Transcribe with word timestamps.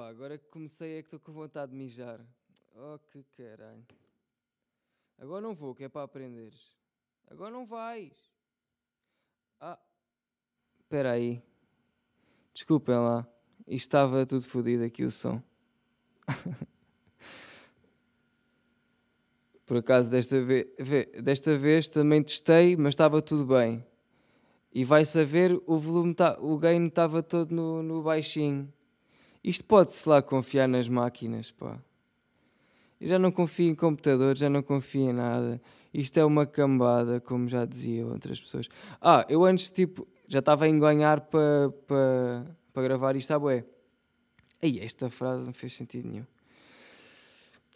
Agora 0.00 0.36
que 0.36 0.48
comecei 0.48 0.98
é 0.98 1.02
que 1.02 1.06
estou 1.06 1.20
com 1.20 1.32
vontade 1.32 1.70
de 1.72 1.78
mijar. 1.78 2.20
Oh, 2.74 2.98
que 3.10 3.24
caralho. 3.36 3.86
Agora 5.18 5.40
não 5.40 5.54
vou, 5.54 5.74
que 5.74 5.84
é 5.84 5.88
para 5.88 6.02
aprenderes. 6.02 6.74
Agora 7.30 7.50
não 7.50 7.64
vais. 7.64 8.12
Ah. 9.60 9.78
Espera 10.80 11.12
aí. 11.12 11.40
Desculpem 12.52 12.96
lá. 12.96 13.26
Isto 13.66 13.86
estava 13.86 14.26
tudo 14.26 14.46
fodido 14.46 14.84
aqui 14.84 15.04
o 15.04 15.10
som. 15.10 15.42
Por 19.64 19.78
acaso, 19.78 20.10
desta 20.10 20.42
vez, 20.42 20.66
desta 21.22 21.56
vez 21.56 21.88
também 21.88 22.22
testei, 22.22 22.76
mas 22.76 22.92
estava 22.92 23.22
tudo 23.22 23.46
bem. 23.46 23.82
E 24.72 24.84
vai-se 24.84 25.18
a 25.20 25.24
ver, 25.24 25.58
o 25.66 25.78
volume, 25.78 26.14
tá, 26.14 26.36
o 26.40 26.58
gain 26.58 26.86
estava 26.86 27.22
todo 27.22 27.54
no, 27.54 27.82
no 27.82 28.02
baixinho. 28.02 28.70
Isto 29.44 29.66
pode-se 29.66 30.08
lá 30.08 30.22
confiar 30.22 30.66
nas 30.66 30.88
máquinas, 30.88 31.50
pá. 31.50 31.78
Eu 32.98 33.08
já 33.08 33.18
não 33.18 33.30
confio 33.30 33.70
em 33.70 33.74
computadores, 33.74 34.40
já 34.40 34.48
não 34.48 34.62
confio 34.62 35.10
em 35.10 35.12
nada. 35.12 35.60
Isto 35.92 36.18
é 36.18 36.24
uma 36.24 36.46
cambada, 36.46 37.20
como 37.20 37.46
já 37.46 37.66
diziam 37.66 38.08
outras 38.08 38.40
pessoas. 38.40 38.70
Ah, 39.02 39.26
eu 39.28 39.44
antes, 39.44 39.70
tipo, 39.70 40.08
já 40.26 40.38
estava 40.38 40.64
a 40.64 40.68
enganhar 40.68 41.20
para 41.20 41.68
pa, 41.86 42.46
pa 42.72 42.82
gravar 42.82 43.16
isto 43.16 43.32
à 43.32 43.38
bué. 43.38 43.66
Aí, 44.62 44.80
esta 44.80 45.10
frase 45.10 45.44
não 45.44 45.52
fez 45.52 45.74
sentido 45.74 46.08
nenhum. 46.08 46.24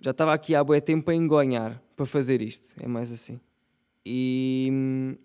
Já 0.00 0.12
estava 0.12 0.32
aqui 0.32 0.54
há 0.54 0.64
bué 0.64 0.80
tempo 0.80 1.10
a 1.10 1.14
engonhar 1.14 1.82
para 1.94 2.06
fazer 2.06 2.40
isto. 2.40 2.68
É 2.82 2.88
mais 2.88 3.12
assim. 3.12 3.38
E... 4.06 5.18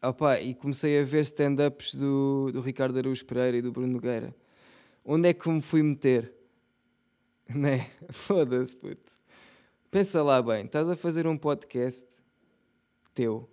Opa, 0.00 0.40
e 0.40 0.54
comecei 0.54 1.00
a 1.00 1.04
ver 1.04 1.22
stand-ups 1.22 1.96
do, 1.96 2.52
do 2.52 2.60
Ricardo 2.60 2.96
Araújo 2.98 3.26
Pereira 3.26 3.56
e 3.56 3.62
do 3.62 3.72
Bruno 3.72 3.94
Nogueira 3.94 4.32
onde 5.06 5.28
é 5.28 5.32
que 5.32 5.48
me 5.48 5.62
fui 5.62 5.82
meter? 5.82 6.34
Né? 7.48 7.88
Foda-se, 8.10 8.76
puto. 8.76 9.12
Pensa 9.88 10.20
lá 10.20 10.42
bem, 10.42 10.64
estás 10.64 10.90
a 10.90 10.96
fazer 10.96 11.28
um 11.28 11.38
podcast 11.38 12.04
teu. 13.14 13.48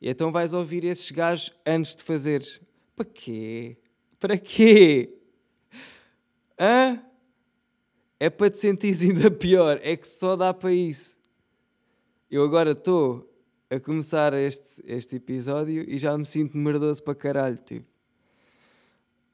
E 0.00 0.10
então 0.10 0.32
vais 0.32 0.52
ouvir 0.52 0.84
esses 0.84 1.08
gajos 1.12 1.54
antes 1.64 1.94
de 1.94 2.02
fazeres. 2.02 2.60
Para 2.96 3.04
quê? 3.04 3.76
Para 4.18 4.36
quê? 4.36 5.16
Hã? 6.58 7.00
É 8.18 8.28
para 8.28 8.50
te 8.50 8.58
sentires 8.58 9.00
ainda 9.00 9.30
pior. 9.30 9.78
É 9.80 9.96
que 9.96 10.08
só 10.08 10.34
dá 10.34 10.52
para 10.52 10.72
isso. 10.72 11.16
Eu 12.28 12.42
agora 12.42 12.72
estou 12.72 13.32
a 13.70 13.78
começar 13.78 14.34
este, 14.34 14.82
este 14.84 15.16
episódio 15.16 15.88
e 15.88 15.98
já 15.98 16.18
me 16.18 16.26
sinto 16.26 16.56
merdoso 16.56 17.00
para 17.00 17.14
caralho, 17.14 17.58
tipo. 17.58 17.91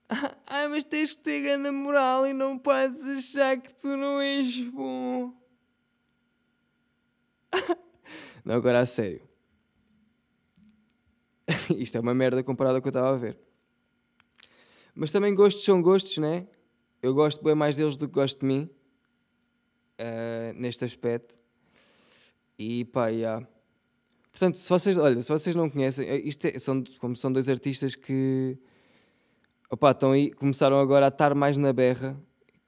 Ah, 0.46 0.68
mas 0.68 0.84
tens 0.84 1.12
que 1.12 1.22
ter 1.22 1.42
grande 1.42 1.70
moral 1.70 2.26
e 2.26 2.32
não 2.32 2.58
podes 2.58 3.02
achar 3.04 3.60
que 3.60 3.74
tu 3.74 3.88
não 3.96 4.20
és 4.20 4.58
bom. 4.70 5.34
não, 8.44 8.54
agora 8.54 8.80
a 8.80 8.86
sério. 8.86 9.20
Isto 11.76 11.98
é 11.98 12.00
uma 12.00 12.14
merda 12.14 12.42
comparado 12.42 12.76
ao 12.76 12.82
que 12.82 12.88
eu 12.88 12.90
estava 12.90 13.10
a 13.10 13.16
ver. 13.16 13.38
Mas 14.94 15.12
também 15.12 15.34
gostos 15.34 15.64
são 15.64 15.80
gostos, 15.82 16.18
né? 16.18 16.46
Eu 17.02 17.14
gosto 17.14 17.44
bem 17.44 17.54
mais 17.54 17.76
deles 17.76 17.96
do 17.96 18.08
que 18.08 18.14
gosto 18.14 18.40
de 18.40 18.46
mim. 18.46 18.70
Uh, 20.00 20.52
neste 20.54 20.84
aspecto. 20.84 21.38
E 22.58 22.84
pá, 22.86 23.08
yeah. 23.08 23.46
Portanto, 24.30 24.56
se 24.56 24.68
vocês, 24.68 24.96
olha, 24.96 25.20
se 25.20 25.28
vocês 25.28 25.54
não 25.54 25.68
conhecem, 25.68 26.08
eh, 26.08 26.18
isto 26.18 26.46
é, 26.46 26.58
são, 26.58 26.82
como 26.98 27.14
são 27.14 27.32
dois 27.32 27.48
artistas 27.48 27.94
que 27.94 28.58
Opa, 29.70 29.90
estão 29.90 30.12
aí, 30.12 30.30
começaram 30.30 30.80
agora 30.80 31.04
a 31.04 31.08
estar 31.08 31.34
mais 31.34 31.58
na 31.58 31.74
berra, 31.74 32.18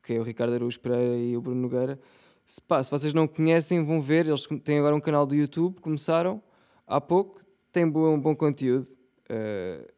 que 0.02 0.12
é 0.12 0.20
o 0.20 0.22
Ricardo 0.22 0.52
Araújo 0.52 0.78
Pereira 0.78 1.16
e 1.16 1.34
o 1.34 1.40
Bruno 1.40 1.62
Nogueira. 1.62 1.98
Se, 2.44 2.60
pá, 2.60 2.82
se 2.82 2.90
vocês 2.90 3.14
não 3.14 3.26
conhecem, 3.26 3.82
vão 3.82 4.02
ver. 4.02 4.28
Eles 4.28 4.46
têm 4.62 4.78
agora 4.80 4.94
um 4.94 5.00
canal 5.00 5.24
do 5.24 5.34
YouTube, 5.34 5.80
começaram 5.80 6.42
há 6.86 7.00
pouco, 7.00 7.40
têm 7.72 7.88
bom, 7.88 8.20
bom 8.20 8.36
conteúdo. 8.36 8.86
Uh, 9.30 9.90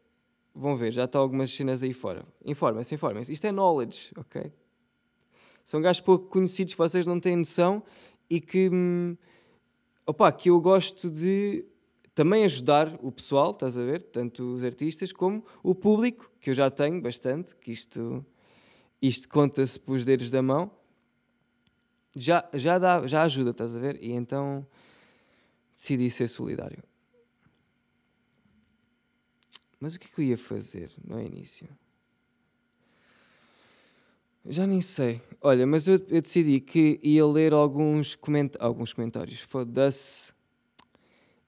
vão 0.55 0.77
ver, 0.77 0.93
já 0.93 1.03
estão 1.03 1.19
algumas 1.19 1.53
cenas 1.53 1.83
aí 1.83 1.91
fora. 1.91 2.25
Informem-se, 2.45 2.95
informem-se. 2.95 3.33
Isto 3.33 3.47
é 3.47 3.51
knowledge, 3.51 4.13
ok? 4.15 4.53
São 5.65 5.81
gajos 5.81 5.99
pouco 5.99 6.27
conhecidos 6.29 6.73
vocês 6.73 7.05
não 7.05 7.19
têm 7.19 7.35
noção 7.35 7.83
e 8.29 8.39
que, 8.39 8.69
hum, 8.71 9.17
opa, 10.05 10.31
que 10.31 10.49
eu 10.49 10.61
gosto 10.61 11.11
de 11.11 11.65
também 12.13 12.43
ajudar 12.43 12.97
o 13.01 13.11
pessoal, 13.11 13.51
estás 13.51 13.77
a 13.77 13.83
ver? 13.83 14.01
Tanto 14.03 14.55
os 14.55 14.63
artistas 14.63 15.11
como 15.11 15.43
o 15.63 15.73
público, 15.73 16.31
que 16.39 16.49
eu 16.49 16.53
já 16.53 16.69
tenho 16.69 17.01
bastante, 17.01 17.55
que 17.55 17.71
isto, 17.71 18.25
isto 19.01 19.27
conta-se 19.27 19.79
pelos 19.79 20.05
dedos 20.05 20.29
da 20.29 20.41
mão. 20.41 20.71
Já, 22.15 22.47
já, 22.53 22.77
dá, 22.77 23.07
já 23.07 23.23
ajuda, 23.23 23.49
estás 23.49 23.75
a 23.75 23.79
ver? 23.79 23.97
E 24.01 24.11
então 24.11 24.65
decidi 25.75 26.09
ser 26.11 26.27
solidário. 26.27 26.83
Mas 29.79 29.95
o 29.95 29.99
que 29.99 30.05
é 30.05 30.09
que 30.09 30.21
eu 30.21 30.25
ia 30.25 30.37
fazer 30.37 30.91
no 31.03 31.19
início? 31.19 31.67
Já 34.45 34.67
nem 34.67 34.81
sei. 34.81 35.21
Olha, 35.41 35.65
mas 35.65 35.87
eu, 35.87 35.95
eu 36.09 36.21
decidi 36.21 36.59
que 36.59 36.99
ia 37.01 37.25
ler 37.25 37.53
alguns, 37.53 38.13
coment 38.13 38.51
alguns 38.59 38.93
comentários. 38.93 39.39
Foda-se 39.39 40.33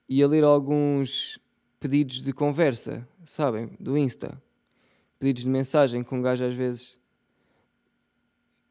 ia 0.08 0.26
ler 0.26 0.44
alguns 0.44 1.38
pedidos 1.80 2.22
de 2.22 2.32
conversa, 2.32 3.06
sabem? 3.24 3.70
Do 3.78 3.96
Insta. 3.96 4.40
Pedidos 5.18 5.44
de 5.44 5.48
mensagem 5.48 6.02
com 6.02 6.18
um 6.18 6.22
gajo 6.22 6.44
às 6.44 6.54
vezes. 6.54 7.00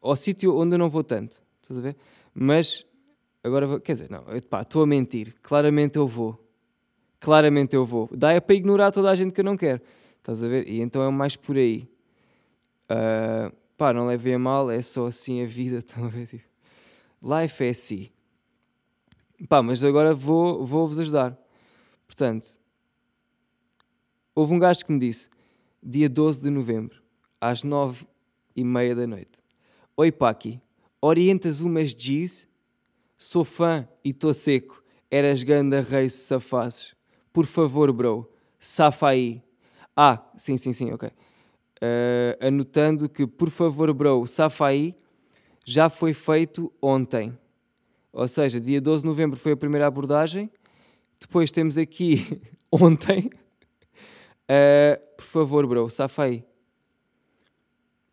Ao 0.02 0.16
sítio 0.16 0.56
onde 0.56 0.76
eu 0.76 0.80
não 0.80 0.90
vou 0.90 1.04
tanto, 1.04 1.42
estás 1.62 1.80
a 1.80 1.82
ver? 1.82 1.96
Mas 2.34 2.86
agora 3.44 3.66
vou. 3.66 3.80
Quer 3.80 3.94
dizer, 3.94 4.12
não, 4.12 4.24
pá, 4.50 4.62
estou 4.62 4.84
a 4.84 4.86
mentir. 4.86 5.34
Claramente 5.42 5.98
eu 5.98 6.08
vou. 6.08 6.40
Claramente 7.20 7.76
eu 7.76 7.84
vou. 7.84 8.10
Dá 8.12 8.32
é 8.34 8.40
para 8.40 8.56
ignorar 8.56 8.92
toda 8.92 9.10
a 9.10 9.16
gente 9.16 9.34
que 9.34 9.40
eu 9.40 9.46
não 9.46 9.58
quero. 9.58 9.82
Estás 10.18 10.44
a 10.44 10.48
ver? 10.48 10.70
E 10.70 10.80
então 10.82 11.04
é 11.04 11.10
mais 11.10 11.36
por 11.36 11.58
aí. 11.58 11.90
Uh, 12.86 13.56
pá, 13.78 13.94
não 13.94 14.06
levei 14.06 14.36
a 14.36 14.40
mal, 14.40 14.70
é 14.70 14.82
só 14.82 15.08
assim 15.08 15.44
a 15.44 15.46
vida, 15.48 15.80
estão 15.86 16.06
a 16.06 16.08
ver? 16.08 16.28
Tipo, 16.28 16.44
life 17.24 17.64
é 17.64 17.70
assim. 17.70 18.10
Pá, 19.50 19.62
mas 19.62 19.84
agora 19.84 20.14
vou, 20.16 20.66
vou-vos 20.66 20.98
ajudar. 20.98 21.38
Portanto, 22.08 22.60
houve 24.34 24.54
um 24.54 24.60
gajo 24.60 24.86
que 24.86 24.92
me 24.92 25.00
disse, 25.00 25.30
dia 25.84 26.08
12 26.08 26.42
de 26.42 26.50
novembro, 26.50 27.04
às 27.40 27.64
9 27.64 28.06
e 28.56 28.64
meia 28.64 28.96
da 28.96 29.06
noite. 29.06 29.44
Oi, 29.98 30.12
Paqui, 30.12 30.62
orientas 31.02 31.62
umas 31.62 31.94
G's? 31.94 32.48
Sou 33.18 33.44
fã 33.44 33.88
e 34.04 34.10
estou 34.10 34.34
seco. 34.34 34.84
Eras 35.12 35.44
ganda 35.44 35.82
rei 35.82 36.10
se 36.10 36.18
safasses. 36.18 36.96
Por 37.32 37.46
favor, 37.46 37.92
bro, 37.92 38.30
safa 38.60 39.10
aí. 39.10 39.42
Ah, 39.96 40.22
sim, 40.38 40.58
sim, 40.58 40.74
sim, 40.74 40.92
ok. 40.92 41.10
Uh, 41.10 42.48
anotando 42.48 43.10
que, 43.10 43.28
por 43.28 43.50
favor, 43.50 43.94
bro, 43.94 44.26
safa 44.26 44.68
aí, 44.68 44.96
já 45.66 45.90
foi 45.90 46.14
feito 46.14 46.72
ontem. 46.82 47.38
Ou 48.16 48.30
seja, 48.30 48.62
dia 48.62 48.80
12 48.80 49.02
de 49.02 49.10
novembro 49.10 49.38
foi 49.38 49.52
a 49.52 49.58
primeira 49.58 49.86
abordagem. 49.86 50.50
Depois 51.20 51.52
temos 51.52 51.78
aqui 51.78 52.42
ontem. 52.72 53.30
Uh, 54.44 55.16
por 55.18 55.26
favor, 55.26 55.68
bro, 55.68 55.90
safa 55.90 56.24
aí. 56.24 56.46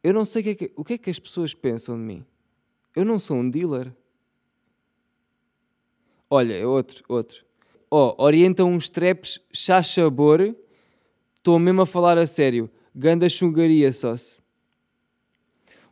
Eu 0.02 0.12
não 0.12 0.24
sei 0.24 0.40
o 0.40 0.44
que, 0.44 0.50
é 0.50 0.54
que, 0.56 0.72
o 0.74 0.84
que 0.84 0.92
é 0.94 0.98
que 0.98 1.08
as 1.08 1.20
pessoas 1.20 1.54
pensam 1.54 1.96
de 1.96 2.02
mim. 2.02 2.26
Eu 2.96 3.04
não 3.04 3.16
sou 3.16 3.36
um 3.36 3.48
dealer. 3.48 3.94
Olha, 6.28 6.54
é 6.54 6.66
outro, 6.66 7.04
outro. 7.06 7.44
Oh, 7.88 8.12
orientam 8.18 8.72
uns 8.72 8.90
traps 8.90 9.38
chá-sabor. 9.52 10.56
Estou 11.36 11.60
mesmo 11.60 11.82
a 11.82 11.86
falar 11.86 12.18
a 12.18 12.26
sério. 12.26 12.68
Ganda 12.92 13.28
chungaria 13.28 13.92
só-se. 13.92 14.42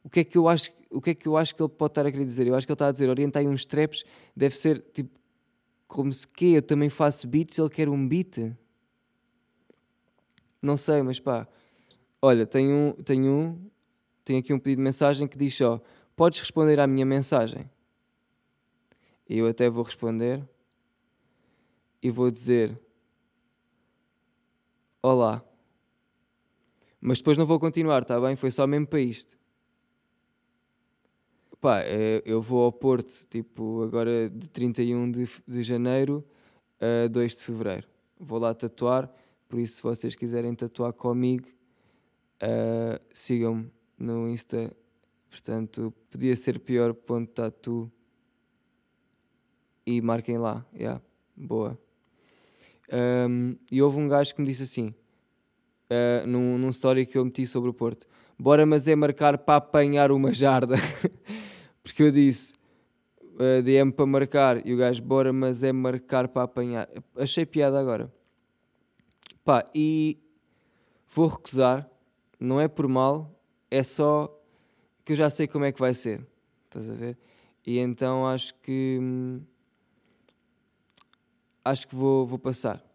O 0.02 0.10
que 0.10 0.18
é 0.18 0.24
que 0.24 0.36
eu 0.36 0.48
acho 0.48 0.72
o 0.90 1.00
que 1.00 1.10
é 1.10 1.14
que 1.14 1.26
eu 1.26 1.36
acho 1.36 1.54
que 1.54 1.62
ele 1.62 1.68
pode 1.68 1.92
estar 1.92 2.06
a 2.06 2.10
querer 2.10 2.24
dizer? 2.24 2.46
Eu 2.46 2.54
acho 2.54 2.66
que 2.66 2.72
ele 2.72 2.74
está 2.74 2.88
a 2.88 2.92
dizer, 2.92 3.08
orientai 3.08 3.46
uns 3.46 3.64
traps, 3.64 4.04
deve 4.36 4.54
ser 4.54 4.80
tipo, 4.92 5.10
como 5.86 6.12
se 6.12 6.26
que 6.26 6.54
eu 6.54 6.62
também 6.62 6.88
faço 6.88 7.26
beats, 7.26 7.58
ele 7.58 7.70
quer 7.70 7.88
um 7.88 8.08
beat. 8.08 8.52
Não 10.60 10.76
sei, 10.76 11.02
mas 11.02 11.18
pá. 11.20 11.48
Olha, 12.20 12.46
tenho 12.46 12.74
um, 12.76 12.92
tenho 13.02 13.32
um, 13.32 13.70
tenho 14.24 14.40
aqui 14.40 14.52
um 14.52 14.58
pedido 14.58 14.78
de 14.78 14.84
mensagem 14.84 15.26
que 15.26 15.38
diz 15.38 15.54
só, 15.54 15.80
podes 16.14 16.40
responder 16.40 16.78
à 16.78 16.86
minha 16.86 17.06
mensagem? 17.06 17.70
Eu 19.28 19.46
até 19.46 19.70
vou 19.70 19.84
responder 19.84 20.46
e 22.02 22.10
vou 22.10 22.30
dizer 22.30 22.78
Olá. 25.02 25.42
Mas 27.00 27.18
depois 27.18 27.38
não 27.38 27.46
vou 27.46 27.58
continuar, 27.58 28.02
está 28.02 28.20
bem? 28.20 28.36
Foi 28.36 28.50
só 28.50 28.66
mesmo 28.66 28.86
para 28.86 29.00
isto. 29.00 29.39
Pá, 31.60 31.80
é, 31.80 32.22
eu 32.24 32.40
vou 32.40 32.64
ao 32.64 32.72
Porto, 32.72 33.26
tipo, 33.28 33.82
agora 33.82 34.30
de 34.30 34.48
31 34.48 35.10
de, 35.10 35.28
de 35.46 35.62
janeiro 35.62 36.24
a 36.80 37.06
2 37.08 37.36
de 37.36 37.42
fevereiro. 37.42 37.86
Vou 38.18 38.38
lá 38.38 38.54
tatuar, 38.54 39.12
por 39.48 39.58
isso, 39.58 39.76
se 39.76 39.82
vocês 39.82 40.14
quiserem 40.14 40.54
tatuar 40.54 40.92
comigo, 40.92 41.48
uh, 42.42 43.00
sigam-me 43.12 43.70
no 43.98 44.28
Insta 44.28 44.74
Portanto, 45.30 45.94
podia 46.10 46.34
ser 46.34 46.58
pior 46.58 46.92
ponto 46.92 47.30
tatu. 47.30 47.90
E 49.86 50.00
marquem 50.00 50.36
lá. 50.36 50.66
Yeah, 50.74 51.00
boa. 51.36 51.78
Um, 52.92 53.56
e 53.70 53.80
houve 53.80 53.98
um 53.98 54.08
gajo 54.08 54.34
que 54.34 54.40
me 54.40 54.46
disse 54.46 54.64
assim, 54.64 54.88
uh, 55.88 56.26
num, 56.26 56.58
num 56.58 56.70
story 56.70 57.06
que 57.06 57.16
eu 57.16 57.24
meti 57.24 57.46
sobre 57.46 57.70
o 57.70 57.74
Porto: 57.74 58.06
Bora, 58.36 58.66
mas 58.66 58.88
é 58.88 58.96
marcar 58.96 59.38
para 59.38 59.56
apanhar 59.56 60.10
uma 60.10 60.32
jarda. 60.32 60.74
Porque 61.82 62.02
eu 62.02 62.10
disse: 62.10 62.54
uh, 63.34 63.62
DM 63.62 63.92
para 63.92 64.06
marcar. 64.06 64.66
E 64.66 64.74
o 64.74 64.76
gajo: 64.76 65.02
Bora, 65.02 65.32
mas 65.32 65.62
é 65.62 65.72
marcar 65.72 66.28
para 66.28 66.42
apanhar. 66.42 66.88
Achei 67.16 67.46
piada 67.46 67.78
agora. 67.78 68.12
Pá, 69.44 69.64
e 69.74 70.18
vou 71.08 71.26
recusar. 71.26 71.88
Não 72.38 72.58
é 72.58 72.68
por 72.68 72.88
mal, 72.88 73.38
é 73.70 73.82
só 73.82 74.34
que 75.04 75.12
eu 75.12 75.16
já 75.16 75.28
sei 75.28 75.46
como 75.46 75.66
é 75.66 75.72
que 75.72 75.80
vai 75.80 75.92
ser. 75.92 76.26
Estás 76.64 76.88
a 76.88 76.94
ver? 76.94 77.18
E 77.66 77.78
então 77.78 78.26
acho 78.26 78.54
que. 78.60 78.98
Hum, 79.00 79.42
acho 81.64 81.86
que 81.86 81.94
vou, 81.94 82.26
vou 82.26 82.38
passar. 82.38 82.89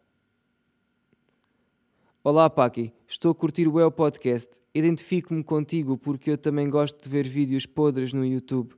Olá, 2.27 2.49
Paki. 2.49 2.91
Estou 3.07 3.29
a 3.29 3.35
curtir 3.35 3.67
o 3.67 3.79
El 3.79 3.91
Podcast. 3.91 4.59
Identifico-me 4.73 5.43
contigo 5.43 5.95
porque 5.95 6.31
eu 6.31 6.37
também 6.39 6.67
gosto 6.67 7.03
de 7.03 7.07
ver 7.07 7.29
vídeos 7.29 7.67
podres 7.67 8.13
no 8.13 8.25
YouTube. 8.25 8.73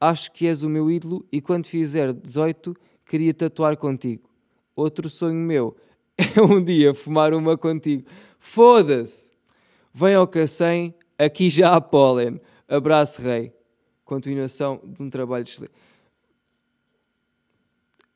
Acho 0.00 0.32
que 0.32 0.48
és 0.48 0.64
o 0.64 0.68
meu 0.68 0.90
ídolo 0.90 1.24
e 1.30 1.40
quando 1.40 1.68
fizer 1.68 2.12
18 2.12 2.74
queria 3.06 3.32
tatuar 3.32 3.76
contigo. 3.76 4.28
Outro 4.74 5.08
sonho 5.08 5.36
meu 5.36 5.76
é 6.18 6.42
um 6.42 6.60
dia 6.60 6.92
fumar 6.92 7.32
uma 7.34 7.56
contigo. 7.56 8.04
Foda-se! 8.36 9.30
Vem 9.94 10.16
ao 10.16 10.26
Cacém, 10.26 10.92
aqui 11.16 11.50
já 11.50 11.76
há 11.76 11.80
pólen. 11.80 12.40
Abraço, 12.66 13.22
rei. 13.22 13.52
Continuação 14.04 14.80
de 14.82 15.00
um 15.00 15.08
trabalho 15.08 15.44
excelente. 15.44 15.72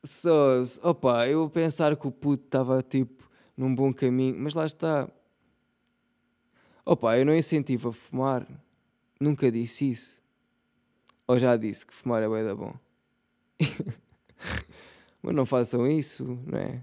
Só, 0.03 0.61
opa, 0.83 1.25
eu 1.25 1.49
pensar 1.49 1.95
que 1.95 2.05
o 2.05 2.11
puto 2.11 2.43
estava 2.43 2.81
tipo 2.81 3.26
num 3.57 3.73
bom 3.73 3.91
caminho, 3.91 4.37
mas 4.39 4.53
lá 4.53 4.65
está. 4.65 5.09
Opa, 6.85 7.17
eu 7.17 7.25
não 7.25 7.35
incentivo 7.35 7.89
a 7.89 7.93
fumar. 7.93 8.47
Nunca 9.19 9.51
disse 9.51 9.89
isso. 9.89 10.23
Ou 11.27 11.39
já 11.39 11.57
disse 11.57 11.85
que 11.85 11.93
fumar 11.93 12.21
é 12.21 12.29
bem 12.29 12.43
da 12.43 12.55
bom. 12.55 12.73
mas 15.21 15.35
não 15.35 15.45
façam 15.45 15.87
isso, 15.87 16.23
não 16.45 16.59
é? 16.59 16.81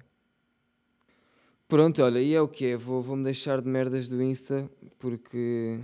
Pronto, 1.69 2.03
olha, 2.03 2.21
e 2.21 2.35
é 2.35 2.41
o 2.41 2.49
que 2.49 2.67
é. 2.67 2.77
Vou, 2.77 3.01
vou-me 3.01 3.25
deixar 3.25 3.63
de 3.63 3.69
merdas 3.69 4.09
do 4.09 4.23
Insta 4.23 4.69
porque. 4.99 5.79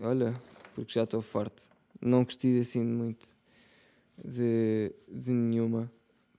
Olha, 0.00 0.34
porque 0.74 0.92
já 0.92 1.04
estou 1.04 1.22
forte. 1.22 1.64
Não 2.00 2.24
gostei 2.24 2.58
assim 2.60 2.84
muito 2.84 3.34
de, 4.22 4.92
de 5.08 5.30
nenhuma, 5.30 5.90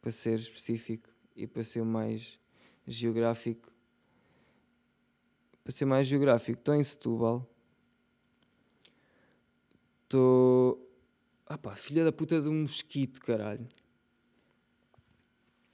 para 0.02 0.12
ser 0.12 0.40
específico 0.40 1.10
e 1.36 1.48
para 1.48 1.64
ser 1.64 1.84
mais 1.84 2.40
geográfico. 2.88 3.72
Para 5.64 5.72
ser 5.72 5.86
mais 5.86 6.08
geográfico, 6.08 6.60
estou 6.60 6.76
em 6.76 6.84
Setúbal. 6.84 7.48
Estou. 10.04 10.80
Ah 11.46 11.58
pá, 11.58 11.76
filha 11.76 12.04
da 12.04 12.12
puta 12.12 12.42
de 12.42 12.48
um 12.48 12.62
mosquito, 12.62 13.22
caralho. 13.22 13.68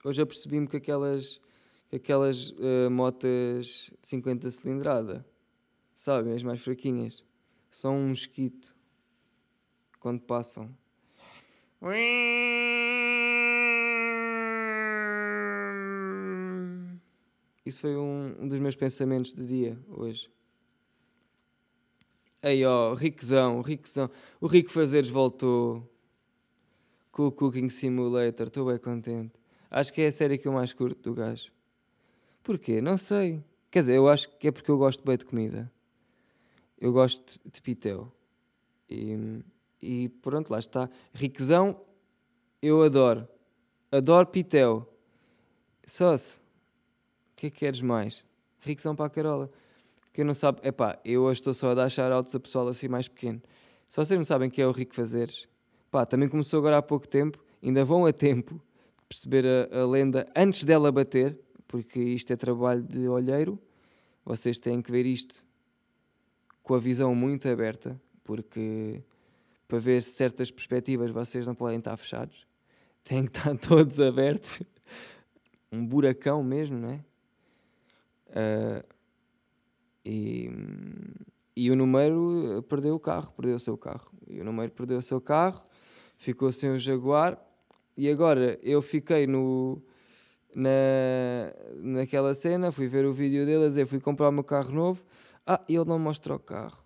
Hoje 0.04 0.22
apercebi-me 0.22 0.68
que 0.68 0.78
aquelas 0.78 1.42
aquelas 1.92 2.52
uh, 2.52 2.90
motas 2.92 3.92
de 4.02 4.08
50 4.08 4.52
cilindrada, 4.52 5.26
sabem, 5.96 6.34
as 6.34 6.44
mais 6.44 6.62
fraquinhas, 6.62 7.24
são 7.72 7.96
um 7.96 8.10
mosquito 8.10 8.76
quando 10.00 10.22
passam. 10.22 10.70
Isso 17.70 17.82
foi 17.82 17.96
um, 17.96 18.36
um 18.40 18.48
dos 18.48 18.60
meus 18.60 18.76
pensamentos 18.76 19.32
de 19.32 19.46
dia 19.46 19.78
hoje. 19.90 20.28
Aí 22.42 22.66
ó, 22.66 22.96
Riquezão, 22.96 23.62
Riquezão. 23.62 24.10
O 24.42 24.48
Rico 24.48 24.72
Fazeres 24.72 25.12
voltou 25.12 25.88
com 27.12 27.28
o 27.28 27.32
Cooking 27.32 27.70
Simulator, 27.70 28.48
estou 28.48 28.66
bem 28.66 28.80
contente. 28.80 29.34
Acho 29.70 29.94
que 29.94 30.02
é 30.02 30.08
a 30.08 30.12
série 30.12 30.40
que 30.40 30.48
eu 30.48 30.52
mais 30.52 30.74
curto 30.74 31.00
do 31.00 31.14
gajo. 31.14 31.52
Porquê? 32.42 32.82
Não 32.82 32.98
sei. 32.98 33.40
Quer 33.70 33.82
dizer, 33.82 33.98
eu 33.98 34.10
acho 34.10 34.36
que 34.40 34.48
é 34.48 34.52
porque 34.52 34.72
eu 34.72 34.78
gosto 34.80 35.06
bem 35.06 35.16
de 35.16 35.26
comida. 35.26 35.72
Eu 36.76 36.92
gosto 36.92 37.40
de 37.46 37.62
pitel. 37.62 38.12
E, 38.90 39.44
e 39.80 40.10
pronto, 40.24 40.50
lá 40.50 40.58
está. 40.58 40.90
Riquezão, 41.14 41.80
eu 42.64 42.82
adoro. 42.82 43.28
Adoro 43.92 44.26
pitel. 44.26 44.92
Só-se. 45.86 46.40
O 46.40 46.49
que 47.40 47.48
é 47.48 47.50
que 47.50 47.60
queres 47.60 47.82
mais? 47.82 48.24
Riquezão 48.62 48.96
para 48.96 49.06
a 49.06 49.10
Carola. 49.10 49.50
Quem 50.14 50.24
não 50.24 50.34
sabe, 50.34 50.60
é 50.64 50.74
eu 51.06 51.24
hoje 51.24 51.40
estou 51.40 51.54
só 51.54 51.72
a 51.72 51.76
dar 51.76 51.90
shoutouts 51.90 52.36
a 52.36 52.40
pessoal 52.40 52.68
assim 52.68 52.88
mais 52.88 53.08
pequeno. 53.08 53.42
Se 53.88 53.98
vocês 53.98 54.18
não 54.18 54.26
sabem 54.26 54.50
que 54.50 54.62
é 54.62 54.68
o 54.68 54.72
Rico 54.72 54.94
Fazeres, 54.94 55.48
pá, 55.90 56.06
também 56.06 56.28
começou 56.28 56.60
agora 56.60 56.78
há 56.78 56.82
pouco 56.82 57.08
tempo, 57.08 57.40
ainda 57.64 57.86
vão 57.86 58.06
a 58.06 58.12
tempo 58.14 58.56
de 58.56 59.06
perceber 59.08 59.46
a, 59.46 59.82
a 59.82 59.88
lenda 59.88 60.28
antes 60.36 60.64
dela 60.64 60.92
bater 60.92 61.38
porque 61.70 62.00
isto 62.00 62.34
é 62.34 62.36
trabalho 62.36 62.82
de 62.82 63.08
olheiro. 63.08 63.58
Vocês 64.26 64.60
têm 64.60 64.82
que 64.82 64.92
ver 64.92 65.06
isto 65.06 65.46
com 66.64 66.74
a 66.74 66.80
visão 66.80 67.16
muito 67.16 67.48
aberta, 67.48 68.00
porque 68.24 69.02
para 69.68 69.78
ver 69.78 70.02
certas 70.02 70.52
perspectivas 70.52 71.12
vocês 71.12 71.46
não 71.46 71.54
podem 71.54 71.78
estar 71.78 71.96
fechados, 71.96 72.48
têm 73.04 73.26
que 73.26 73.38
estar 73.38 73.56
todos 73.66 74.00
abertos. 74.02 74.62
Um 75.72 75.86
buracão 75.86 76.44
mesmo, 76.44 76.80
não 76.80 76.90
é? 76.90 77.06
Uh, 78.30 78.84
e, 80.06 80.50
e 81.56 81.72
o 81.72 81.76
número 81.76 82.64
perdeu 82.70 82.96
o 82.96 83.00
carro, 83.00 83.32
perdeu 83.36 83.56
o 83.56 83.60
seu 83.60 83.78
carro. 83.78 84.12
E 84.28 84.40
o 84.40 84.44
número 84.44 84.72
perdeu 84.72 84.98
o 84.98 85.02
seu 85.02 85.20
carro, 85.20 85.64
ficou 86.18 86.52
sem 86.52 86.70
o 86.72 86.80
Jaguar. 86.80 87.38
E 87.98 88.10
agora 88.10 88.58
eu 88.64 88.82
fiquei 88.82 89.28
no, 89.28 89.82
na, 90.56 91.54
naquela 91.76 92.34
cena, 92.34 92.72
fui 92.72 92.88
ver 92.88 93.06
o 93.06 93.14
vídeo 93.14 93.46
dele 93.46 93.66
a 93.66 93.68
dizer, 93.68 93.86
fui 93.88 94.00
comprar 94.00 94.30
o 94.30 94.32
meu 94.32 94.44
carro 94.44 94.72
novo, 94.72 95.04
ah, 95.46 95.62
ele 95.68 95.86
não 95.86 96.00
mostra 96.00 96.34
o 96.34 96.40
carro. 96.40 96.84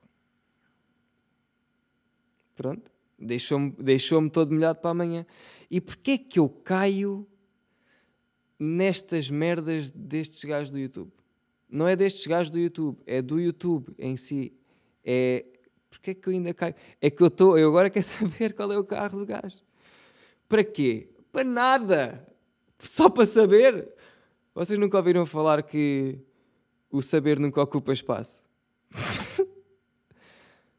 Pronto, 2.56 2.90
deixou-me 3.18 3.72
deixou 3.72 4.30
todo 4.30 4.54
molhado 4.54 4.80
para 4.80 4.92
amanhã. 4.92 5.26
E 5.70 5.82
porquê 5.82 6.12
é 6.12 6.18
que 6.18 6.40
eu 6.40 6.50
caio 6.50 7.28
nestas 8.60 9.30
merdas 9.30 9.90
destes 9.90 10.44
gajos 10.44 10.72
do 10.72 10.80
YouTube? 10.80 11.12
Não 11.74 11.88
é 11.88 11.96
destes 11.96 12.28
gajos 12.28 12.52
do 12.52 12.60
YouTube, 12.60 13.02
é 13.04 13.20
do 13.20 13.40
YouTube 13.40 13.96
em 13.98 14.16
si. 14.16 14.54
É 15.04 15.44
porquê 15.90 16.12
é 16.12 16.14
que 16.14 16.30
eu 16.30 16.34
ainda 16.34 16.54
caio? 16.54 16.76
É 17.02 17.10
que 17.10 17.24
eu 17.24 17.28
estou, 17.28 17.58
eu 17.58 17.68
agora 17.70 17.90
quero 17.90 18.06
saber 18.06 18.54
qual 18.54 18.72
é 18.72 18.78
o 18.78 18.84
carro 18.84 19.18
do 19.18 19.26
gajo. 19.26 19.58
Para 20.48 20.64
quê? 20.64 21.10
Para 21.32 21.44
nada 21.44 22.28
só 22.78 23.10
para 23.10 23.26
saber. 23.26 23.92
Vocês 24.54 24.80
nunca 24.80 24.98
ouviram 24.98 25.26
falar 25.26 25.64
que 25.64 26.20
o 26.92 27.02
saber 27.02 27.40
nunca 27.40 27.60
ocupa 27.60 27.92
espaço? 27.92 28.44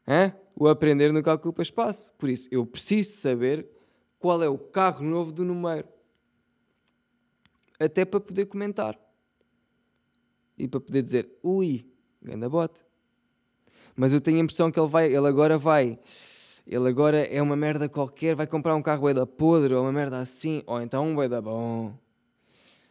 Hã? 0.07 0.33
O 0.55 0.65
aprender 0.65 1.11
nunca 1.11 1.33
ocupa 1.33 1.61
espaço. 1.61 2.13
Por 2.13 2.29
isso, 2.29 2.47
eu 2.49 2.65
preciso 2.65 3.17
saber 3.17 3.67
qual 4.17 4.41
é 4.41 4.47
o 4.47 4.57
carro 4.57 5.03
novo 5.03 5.33
do 5.33 5.43
número. 5.43 5.89
Até 7.77 8.05
para 8.05 8.21
poder 8.21 8.45
comentar. 8.45 8.97
E 10.57 10.67
para 10.67 10.79
poder 10.79 11.01
dizer, 11.01 11.29
ui, 11.43 11.85
ganda 12.21 12.49
bote. 12.49 12.81
Mas 13.95 14.13
eu 14.13 14.21
tenho 14.21 14.37
a 14.37 14.41
impressão 14.41 14.71
que 14.71 14.79
ele 14.79 14.89
vai, 14.89 15.07
ele 15.07 15.27
agora 15.27 15.57
vai 15.57 15.99
ele 16.67 16.89
agora 16.89 17.17
é 17.17 17.41
uma 17.41 17.55
merda 17.55 17.87
qualquer, 17.87 18.35
vai 18.35 18.47
comprar 18.47 18.75
um 18.75 18.81
carro 18.81 19.13
da 19.13 19.25
podre 19.25 19.73
ou 19.73 19.83
uma 19.83 19.91
merda 19.91 20.17
assim, 20.19 20.63
ou 20.65 20.81
então 20.81 21.07
um 21.07 21.29
da 21.29 21.39
bom. 21.39 21.95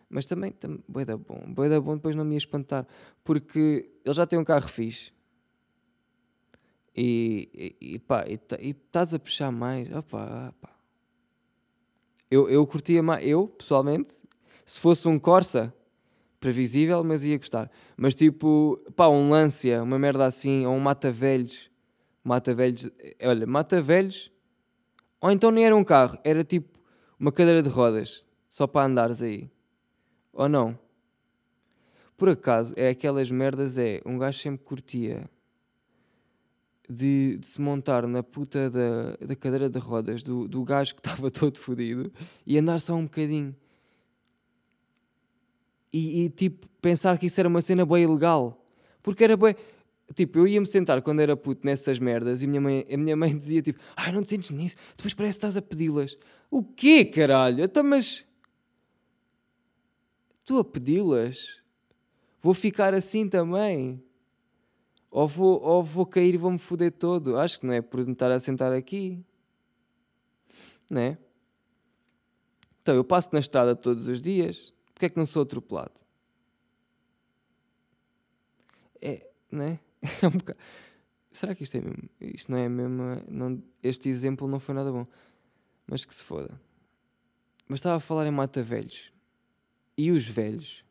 Mas 0.09 0.27
também, 0.27 0.53
também 0.53 1.05
da 1.05 1.17
bom. 1.17 1.43
da 1.69 1.81
bom 1.81 1.97
depois 1.97 2.15
não 2.15 2.25
me 2.25 2.35
ia 2.35 2.39
espantar, 2.39 2.87
porque 3.25 3.91
ele 4.05 4.15
já 4.15 4.27
tem 4.27 4.39
um 4.39 4.45
carro 4.45 4.69
fixe. 4.69 5.13
E, 6.97 7.75
e, 7.81 7.95
e 7.95 7.99
pá, 7.99 8.25
e, 8.29 8.39
tá, 8.39 8.57
estás 8.61 9.13
a 9.13 9.19
puxar 9.19 9.51
mais. 9.51 9.91
Opa, 9.91 10.51
opa. 10.51 10.71
Eu, 12.31 12.49
eu 12.49 12.65
curtia 12.67 13.03
mais, 13.03 13.27
eu 13.27 13.49
pessoalmente, 13.49 14.13
se 14.65 14.79
fosse 14.79 15.09
um 15.09 15.19
Corsa, 15.19 15.75
previsível, 16.45 17.03
mas 17.03 17.25
ia 17.25 17.39
gostar. 17.39 17.71
Mas 17.97 18.15
tipo, 18.15 18.79
pá, 18.95 19.09
um 19.09 19.31
Lancia, 19.31 19.83
uma 19.83 19.99
merda 19.99 20.27
assim, 20.27 20.67
ou 20.67 20.75
um 20.75 20.81
Mata 20.81 21.11
Velhos 21.11 21.71
Mata 22.25 22.55
Velhos, 22.55 22.91
olha, 23.23 23.47
Mata 23.47 23.83
Velhos, 23.83 24.33
ou 25.21 25.31
então 25.31 25.51
nem 25.51 25.67
era 25.67 25.77
um 25.77 25.85
carro, 25.85 26.19
era 26.25 26.43
tipo 26.43 26.81
uma 27.21 27.31
cadeira 27.31 27.63
de 27.63 27.69
rodas, 27.69 28.27
só 28.49 28.67
para 28.67 28.87
andares 28.87 29.21
aí. 29.21 29.51
Ou 30.33 30.49
não? 30.49 30.79
Por 32.17 32.31
acaso, 32.31 32.73
é 32.79 32.89
aquelas 32.89 33.31
merdas, 33.31 33.77
é, 33.77 34.01
um 34.07 34.17
gajo 34.17 34.39
sempre 34.39 34.65
curtia 34.65 35.29
de, 36.89 37.37
de 37.37 37.47
se 37.47 37.61
montar 37.61 38.07
na 38.07 38.23
puta 38.23 38.71
da, 38.71 39.17
da 39.21 39.37
cadeira 39.37 39.69
de 39.69 39.79
rodas 39.79 40.23
do, 40.23 40.49
do 40.49 40.65
gajo 40.65 40.95
que 40.95 41.01
estava 41.07 41.31
todo 41.31 41.59
fodido 41.59 42.11
e 42.47 42.57
andar 42.57 42.79
só 42.81 42.95
um 42.95 43.05
bocadinho. 43.05 43.55
E, 45.95 46.25
e, 46.25 46.29
tipo, 46.29 46.67
pensar 46.83 47.17
que 47.17 47.27
isso 47.27 47.39
era 47.39 47.49
uma 47.49 47.63
cena 47.63 47.87
bem 47.87 48.03
ilegal. 48.03 48.67
Porque 49.01 49.23
era 49.23 49.37
bem. 49.37 49.55
Tipo, 50.13 50.41
eu 50.41 50.49
ia-me 50.49 50.67
sentar 50.67 51.01
quando 51.03 51.21
era 51.21 51.37
puto 51.37 51.65
nessas 51.65 52.01
merdas 52.01 52.43
e 52.43 52.49
minha 52.49 52.61
mãe, 52.61 52.85
a 52.93 52.97
minha 52.97 53.17
mãe 53.17 53.31
dizia 53.39 53.63
tipo: 53.63 53.79
Ai, 53.95 54.11
não 54.11 54.21
te 54.21 54.31
sentes 54.31 54.51
nisso? 54.51 54.75
Depois 54.97 55.15
parece 55.15 55.39
que 55.39 55.47
estás 55.47 55.57
a 55.57 55.63
pedi-las. 55.63 56.19
O 56.51 56.65
quê, 56.65 57.05
caralho? 57.05 57.63
Então, 57.63 57.85
mas. 57.85 58.27
Tu 60.45 60.59
a 60.59 60.65
pedi-las? 60.65 61.63
Vou 62.43 62.55
ficar 62.55 62.93
assim 62.93 63.29
também? 63.29 64.03
Ou 65.13 65.29
vou, 65.29 65.63
ou 65.63 65.81
vou 65.81 66.05
cair 66.05 66.35
e 66.35 66.39
vou-me 66.39 66.59
foder 66.59 66.91
todo? 66.91 67.39
Acho 67.39 67.61
que 67.61 67.67
não 67.67 67.73
é 67.73 67.81
por 67.81 68.05
me 68.05 68.13
estar 68.13 68.33
a 68.33 68.41
sentar 68.41 68.73
aqui. 68.73 69.25
Não 70.91 71.01
é? 71.01 71.19
Então, 72.83 72.97
eu 72.97 73.05
passo 73.05 73.31
na 73.33 73.39
estrada 73.39 73.77
todos 73.77 74.09
os 74.09 74.21
dias. 74.21 74.75
Porquê 74.95 75.07
é 75.07 75.09
que 75.09 75.17
não 75.17 75.27
sou 75.27 75.43
atropelado? 75.43 76.01
É, 79.03 79.31
não 79.51 79.65
é? 79.65 79.81
É 80.23 80.27
um 80.27 80.31
bocado... 80.31 80.59
Será 81.35 81.53
que 81.53 81.65
isto 81.65 81.77
é 81.77 81.81
mesmo? 81.81 82.09
Isto 82.21 82.53
não 82.53 82.59
é 82.59 82.69
mesmo. 82.69 83.03
Não, 83.29 83.61
este 83.83 84.09
exemplo 84.09 84.47
não 84.47 84.61
foi 84.61 84.73
nada 84.73 84.93
bom. 84.93 85.05
Mas 85.85 86.05
que 86.05 86.15
se 86.15 86.23
foda. 86.23 86.61
Mas 87.67 87.81
estava 87.81 87.97
a 87.97 88.01
falar 88.01 88.25
em 88.25 88.31
mata 88.31 88.63
velhos. 88.63 89.13
E 89.97 90.13
os 90.13 90.29
velhos 90.29 90.85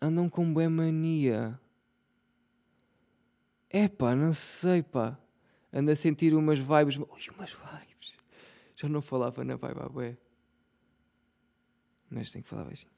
andam 0.00 0.30
com 0.30 0.50
boa 0.50 0.70
mania. 0.70 1.60
É 3.68 3.86
pá, 3.86 4.14
não 4.14 4.32
sei 4.32 4.82
pá. 4.82 5.18
Anda 5.70 5.92
a 5.92 5.96
sentir 5.96 6.32
umas 6.32 6.58
vibes. 6.58 6.96
Ui, 6.96 7.34
umas 7.36 7.52
vibes. 7.52 8.16
Já 8.76 8.88
não 8.88 9.02
falava 9.02 9.44
na 9.44 9.56
vibe 9.56 9.80
à 9.80 9.88
bué. 9.90 10.16
Mas 12.14 12.30
tenho 12.30 12.44
que 12.44 12.48
falar 12.48 12.64
baixinho 12.64 12.94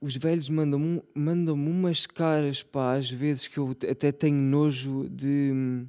os 0.00 0.16
velhos 0.16 0.48
mandam-me 0.48 1.02
mandam 1.14 1.54
umas 1.54 2.06
caras, 2.06 2.62
pá, 2.62 2.94
às 2.94 3.10
vezes 3.10 3.48
que 3.48 3.58
eu 3.58 3.76
até 3.90 4.12
tenho 4.12 4.36
nojo 4.36 5.08
de, 5.08 5.84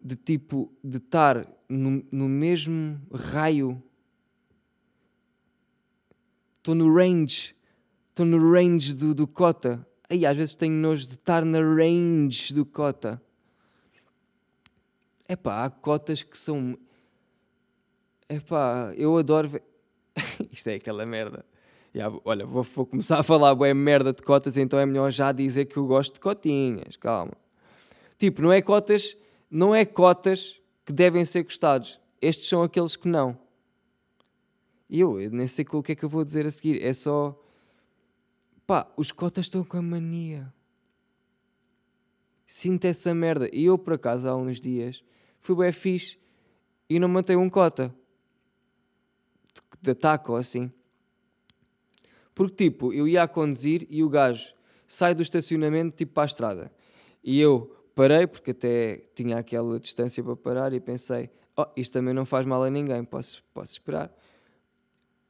de 0.00 0.16
tipo, 0.16 0.70
de 0.84 0.98
estar 0.98 1.46
no, 1.68 2.04
no 2.12 2.28
mesmo 2.28 3.00
raio. 3.12 3.82
Estou 6.58 6.74
no 6.74 6.94
range, 6.94 7.56
estou 8.10 8.26
no 8.26 8.52
range 8.52 8.94
do, 8.94 9.14
do 9.14 9.26
cota. 9.26 9.86
Aí 10.08 10.26
às 10.26 10.36
vezes 10.36 10.54
tenho 10.54 10.74
nojo 10.74 11.06
de 11.06 11.14
estar 11.14 11.44
na 11.44 11.58
range 11.60 12.52
do 12.52 12.66
cota. 12.66 13.20
É 15.26 15.34
pá, 15.34 15.64
há 15.64 15.70
cotas 15.70 16.22
que 16.22 16.36
são. 16.36 16.78
É 18.28 18.40
pá, 18.40 18.92
eu 18.96 19.16
adoro. 19.16 19.60
Isto 20.52 20.68
é 20.68 20.74
aquela 20.74 21.06
merda 21.06 21.44
Yeah, 21.94 22.18
olha, 22.24 22.46
vou, 22.46 22.62
vou, 22.62 22.86
começar 22.86 23.18
a 23.18 23.22
falar 23.22 23.54
boa 23.54 23.72
merda 23.74 24.14
de 24.14 24.22
cotas, 24.22 24.56
então 24.56 24.78
é 24.78 24.86
melhor 24.86 25.10
já 25.10 25.30
dizer 25.30 25.66
que 25.66 25.76
eu 25.76 25.86
gosto 25.86 26.14
de 26.14 26.20
cotinhas, 26.20 26.96
calma. 26.96 27.34
Tipo, 28.18 28.40
não 28.40 28.50
é 28.50 28.62
cotas, 28.62 29.14
não 29.50 29.74
é 29.74 29.84
cotas 29.84 30.58
que 30.86 30.92
devem 30.92 31.22
ser 31.26 31.42
gostados. 31.42 32.00
Estes 32.20 32.48
são 32.48 32.62
aqueles 32.62 32.96
que 32.96 33.06
não. 33.08 33.38
E 34.88 35.00
eu, 35.00 35.20
eu 35.20 35.30
nem 35.30 35.46
sei 35.46 35.66
o 35.70 35.82
que 35.82 35.92
é 35.92 35.94
que 35.94 36.02
eu 36.02 36.08
vou 36.08 36.24
dizer 36.24 36.46
a 36.46 36.50
seguir. 36.50 36.82
É 36.82 36.94
só. 36.94 37.38
Pá, 38.66 38.90
os 38.96 39.12
cotas 39.12 39.46
estão 39.46 39.62
com 39.62 39.76
a 39.76 39.82
mania. 39.82 40.50
Sinto 42.46 42.86
essa 42.86 43.12
merda. 43.12 43.50
E 43.52 43.64
eu, 43.64 43.76
por 43.76 43.94
acaso, 43.94 44.28
há 44.28 44.36
uns 44.36 44.60
dias, 44.60 45.04
fui 45.38 45.56
bem 45.56 45.72
fixe 45.72 46.18
e 46.88 46.98
não 46.98 47.08
mantei 47.08 47.36
um 47.36 47.50
cota. 47.50 47.94
De 49.82 49.94
taco, 49.94 50.36
assim. 50.36 50.72
Porque, 52.34 52.70
tipo, 52.70 52.92
eu 52.92 53.06
ia 53.06 53.24
a 53.24 53.28
conduzir 53.28 53.86
e 53.90 54.02
o 54.02 54.08
gajo 54.08 54.54
sai 54.86 55.14
do 55.14 55.22
estacionamento, 55.22 55.96
tipo, 55.96 56.14
para 56.14 56.22
a 56.22 56.26
estrada. 56.26 56.72
E 57.22 57.40
eu 57.40 57.74
parei, 57.94 58.26
porque 58.26 58.52
até 58.52 59.02
tinha 59.14 59.36
aquela 59.38 59.78
distância 59.78 60.22
para 60.22 60.36
parar, 60.36 60.72
e 60.72 60.80
pensei: 60.80 61.30
oh, 61.56 61.66
isto 61.76 61.92
também 61.92 62.14
não 62.14 62.24
faz 62.24 62.46
mal 62.46 62.62
a 62.62 62.70
ninguém, 62.70 63.04
posso, 63.04 63.42
posso 63.52 63.72
esperar. 63.72 64.10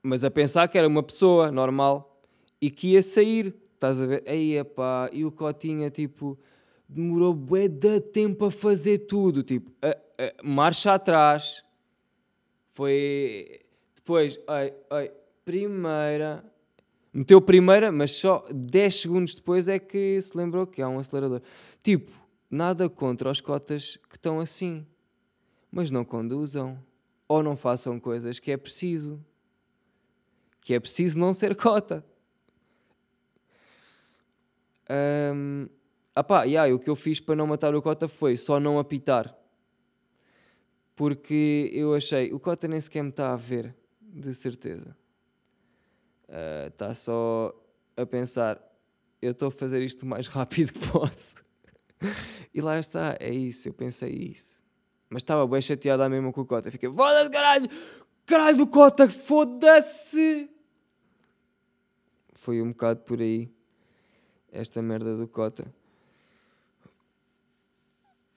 Mas 0.03 0.25
a 0.25 0.31
pensar 0.31 0.69
que 0.69 0.77
era 0.77 0.87
uma 0.87 1.03
pessoa 1.03 1.51
normal 1.51 2.21
e 2.61 2.71
que 2.71 2.93
ia 2.93 3.03
sair, 3.03 3.55
estás 3.75 4.01
a 4.01 4.07
ver? 4.07 4.25
Aí, 4.27 4.55
e 5.13 5.25
o 5.25 5.33
Cotinha, 5.33 5.91
tipo, 5.91 6.39
demorou 6.89 7.33
bué 7.33 7.69
de 7.69 8.01
tempo 8.01 8.47
a 8.47 8.51
fazer 8.51 8.99
tudo, 8.99 9.43
tipo, 9.43 9.71
a, 9.81 9.91
a, 9.91 10.43
marcha 10.43 10.93
atrás. 10.93 11.65
Foi. 12.75 13.61
Depois, 14.03 14.39
ai, 14.49 14.75
ai, 14.91 15.13
primeira, 15.45 16.45
Meteu 17.15 17.43
primeira, 17.43 17.93
mas 17.93 18.13
só 18.13 18.43
10 18.51 19.03
segundos 19.03 19.35
depois 19.35 19.69
é 19.69 19.79
que 19.79 20.19
se 20.23 20.35
lembrou 20.35 20.67
que 20.67 20.81
há 20.81 20.89
um 20.89 20.99
acelerador. 20.99 21.43
Tipo, 21.83 22.11
nada 22.51 22.89
contra 22.89 23.31
os 23.31 23.39
cotas 23.39 23.99
que 24.09 24.17
estão 24.17 24.41
assim, 24.41 24.87
mas 25.71 25.91
não 25.91 26.07
conduzam 26.07 26.83
ou 27.29 27.43
não 27.43 27.55
façam 27.55 28.01
coisas 28.01 28.39
que 28.39 28.51
é 28.51 28.57
preciso. 28.57 29.23
Que 30.63 30.73
é 30.73 30.81
preciso 30.81 31.19
não 31.19 31.35
ser 31.35 31.55
cota. 31.55 32.03
Um, 35.35 35.69
apá, 36.15 36.45
yeah, 36.45 36.75
o 36.75 36.79
que 36.79 36.89
eu 36.89 36.97
fiz 36.97 37.21
para 37.21 37.37
não 37.37 37.47
matar 37.47 37.75
o 37.75 37.83
cota 37.83 38.09
foi 38.09 38.37
só 38.37 38.59
não 38.59 38.79
apitar. 38.79 39.37
Porque 40.97 41.71
eu 41.75 41.95
achei, 41.95 42.33
o 42.33 42.41
cota 42.41 42.67
nem 42.67 42.81
sequer 42.81 43.03
me 43.03 43.11
está 43.11 43.35
a 43.35 43.37
ver, 43.37 43.75
de 44.13 44.35
certeza 44.35 44.97
está 46.69 46.89
uh, 46.89 46.95
só 46.95 47.55
a 47.97 48.07
pensar: 48.07 48.61
eu 49.21 49.33
estou 49.33 49.49
a 49.49 49.51
fazer 49.51 49.83
isto 49.83 50.03
o 50.03 50.07
mais 50.07 50.27
rápido 50.29 50.73
que 50.73 50.89
posso. 50.89 51.37
e 52.55 52.61
lá 52.61 52.79
está, 52.79 53.17
é 53.21 53.31
isso, 53.31 53.69
eu 53.69 53.75
pensei 53.75 54.11
isso. 54.11 54.63
Mas 55.09 55.23
estava 55.23 55.47
bem 55.47 55.61
chateado 55.61 56.03
à 56.03 56.09
mesma 56.09 56.33
com 56.33 56.41
o 56.41 56.47
Cota. 56.47 56.71
Fiquei: 56.71 56.91
foda-se, 56.91 57.31
caralho! 57.31 57.69
Caralho 58.25 58.57
do 58.57 58.67
Cota, 58.67 59.09
foda-se! 59.11 60.49
Foi 62.33 62.63
um 62.63 62.69
bocado 62.71 63.01
por 63.01 63.21
aí 63.21 63.53
esta 64.51 64.81
merda 64.81 65.17
do 65.17 65.29
Cota. 65.29 65.73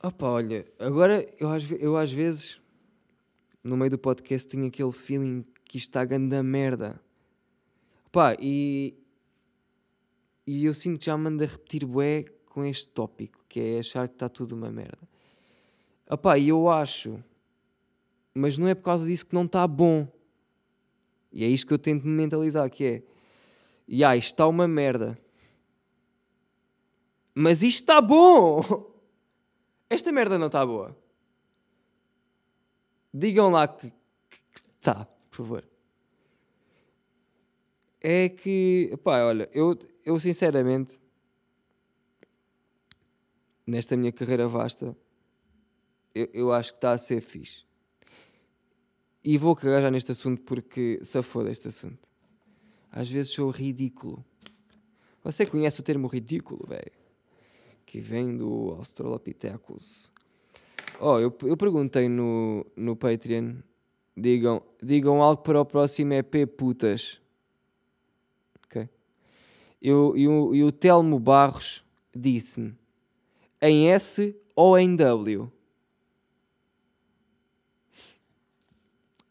Opa, 0.03 0.27
olha, 0.27 0.65
agora 0.77 1.27
eu, 1.39 1.50
eu 1.79 1.98
às 1.98 2.12
vezes 2.12 2.62
no 3.63 3.75
meio 3.75 3.89
do 3.89 3.98
podcast 3.98 4.48
tenho 4.48 4.67
aquele 4.67 4.91
feeling 4.91 5.44
que 5.75 5.79
isto 5.79 5.89
está 5.89 6.05
grande 6.05 6.41
merda. 6.41 6.98
Pá, 8.10 8.34
e, 8.39 8.96
e 10.48 10.63
eu 10.63 10.74
sinto 10.74 11.00
que 11.00 11.05
já 11.05 11.17
me 11.17 11.44
a 11.44 11.46
repetir 11.46 11.86
bué 11.86 12.24
com 12.46 12.63
este 12.63 12.88
tópico, 12.88 13.44
que 13.50 13.60
é 13.60 13.79
achar 13.79 14.08
que 14.08 14.15
está 14.15 14.29
tudo 14.29 14.55
uma 14.55 14.72
merda. 14.72 15.05
Opá, 16.10 16.38
e 16.38 16.48
eu 16.48 16.70
acho, 16.70 17.22
mas 18.34 18.58
não 18.58 18.70
é 18.70 18.74
por 18.74 18.84
causa 18.84 19.05
disso 19.05 19.25
que 19.25 19.36
não 19.36 19.44
está 19.44 19.67
bom. 19.67 20.08
E 21.29 21.44
é 21.44 21.48
isto 21.48 21.67
que 21.67 21.74
eu 21.74 21.77
tento 21.77 22.08
me 22.08 22.13
mentalizar, 22.13 22.70
que 22.70 22.86
é, 22.86 23.03
e 23.86 24.01
ah, 24.01 24.15
isto 24.15 24.27
está 24.27 24.48
uma 24.48 24.70
merda. 24.70 25.20
Mas 27.34 27.62
isto 27.62 27.82
está 27.82 28.00
bom! 28.00 28.63
Esta 29.91 30.10
merda 30.10 30.39
não 30.39 30.48
está 30.48 30.65
boa. 30.65 30.98
Digam 33.13 33.50
lá 33.50 33.67
que 33.67 33.91
está, 34.79 35.05
por 35.36 35.46
favor 35.46 35.75
é 38.08 38.30
que, 38.30 38.96
pá, 39.04 39.24
olha, 39.24 39.50
eu, 39.51 39.75
eu 40.06 40.20
sinceramente, 40.20 41.01
nesta 43.65 43.98
minha 43.98 44.12
carreira 44.12 44.48
vasta, 44.48 44.96
eu, 46.13 46.30
eu 46.32 46.54
acho 46.54 46.74
que 46.74 46.77
está 46.77 46.92
a 46.92 47.00
ser 47.00 47.20
fixe. 47.20 47.65
E 49.24 49.39
vou 49.39 49.56
cagar 49.56 49.82
já 49.82 49.89
neste 49.89 50.12
assunto 50.12 50.44
porque 50.44 51.00
safou 51.01 51.44
deste 51.44 51.68
assunto. 51.68 52.08
Às 52.92 53.10
vezes 53.10 53.32
sou 53.32 53.50
ridículo. 53.50 54.24
Você 55.24 55.44
conhece 55.44 55.80
o 55.80 55.84
termo 55.84 56.06
ridículo, 56.06 56.63
velho? 56.68 56.92
Que 57.88 58.00
vem 58.00 58.38
do 58.38 58.75
Australopithecus. 58.77 60.12
Oh, 61.00 61.18
eu, 61.18 61.36
eu 61.42 61.58
perguntei 61.58 62.08
no, 62.08 62.63
no 62.75 62.96
Patreon. 62.96 63.56
Digam, 64.15 64.62
digam 64.81 65.22
algo 65.22 65.41
para 65.41 65.60
o 65.60 65.65
próximo 65.65 66.13
EP 66.13 66.48
putas 66.57 67.19
eu, 69.88 70.17
e, 70.17 70.27
o, 70.27 70.55
e 70.55 70.63
o 70.63 70.72
Telmo 70.72 71.19
Barros 71.19 71.84
disse-me 72.12 72.75
em 73.62 73.91
S 73.91 74.36
ou 74.55 74.79
em 74.79 74.95
W? 74.95 75.51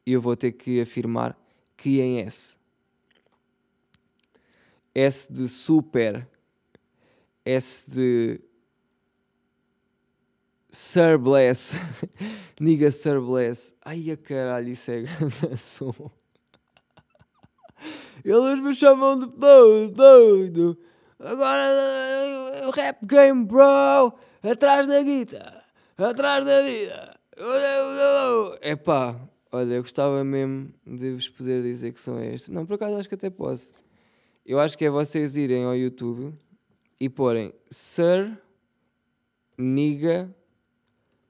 Eu 0.07 0.21
vou 0.21 0.37
ter 0.37 0.53
que 0.53 0.81
afirmar 0.81 1.37
que 1.77 2.01
em 2.01 2.21
S. 2.21 2.57
S 4.95 5.33
de 5.33 5.49
super. 5.49 6.29
S 7.45 7.91
de 7.91 8.41
Sir 10.75 11.19
Bless. 11.19 11.77
Niga 12.61 12.91
Sir 12.91 13.21
Bless. 13.21 13.73
Ai 13.85 14.11
a 14.11 14.17
caralho, 14.17 14.71
isso 14.71 14.91
é 14.91 15.03
grande 15.03 15.55
som. 15.57 16.11
Eles 18.25 18.59
me 18.61 18.75
chamam 18.75 19.21
de 19.21 19.27
doido. 19.37 20.77
Agora 21.21 22.67
o 22.67 22.71
rap 22.71 23.07
game, 23.07 23.45
bro. 23.45 24.19
Atrás 24.43 24.89
da 24.89 25.01
guita. 25.01 25.63
Atrás 25.97 26.45
da 26.45 26.63
vida. 26.63 27.21
É 28.61 28.75
pá, 28.75 29.15
olha, 29.53 29.75
eu 29.75 29.83
gostava 29.83 30.25
mesmo 30.25 30.75
de 30.85 31.13
vos 31.13 31.29
poder 31.29 31.63
dizer 31.63 31.93
que 31.93 32.01
são 32.01 32.21
estes. 32.21 32.49
Não, 32.49 32.67
por 32.67 32.75
acaso 32.75 32.97
acho 32.97 33.09
que 33.09 33.15
até 33.15 33.31
posso. 33.31 33.73
Eu 34.45 34.59
acho 34.59 34.77
que 34.77 34.85
é 34.85 34.91
vocês 34.91 35.37
irem 35.37 35.65
ao 35.65 35.77
YouTube 35.77 36.37
e 36.99 37.09
porem 37.09 37.55
Sir 37.71 38.37
Niga 39.57 40.35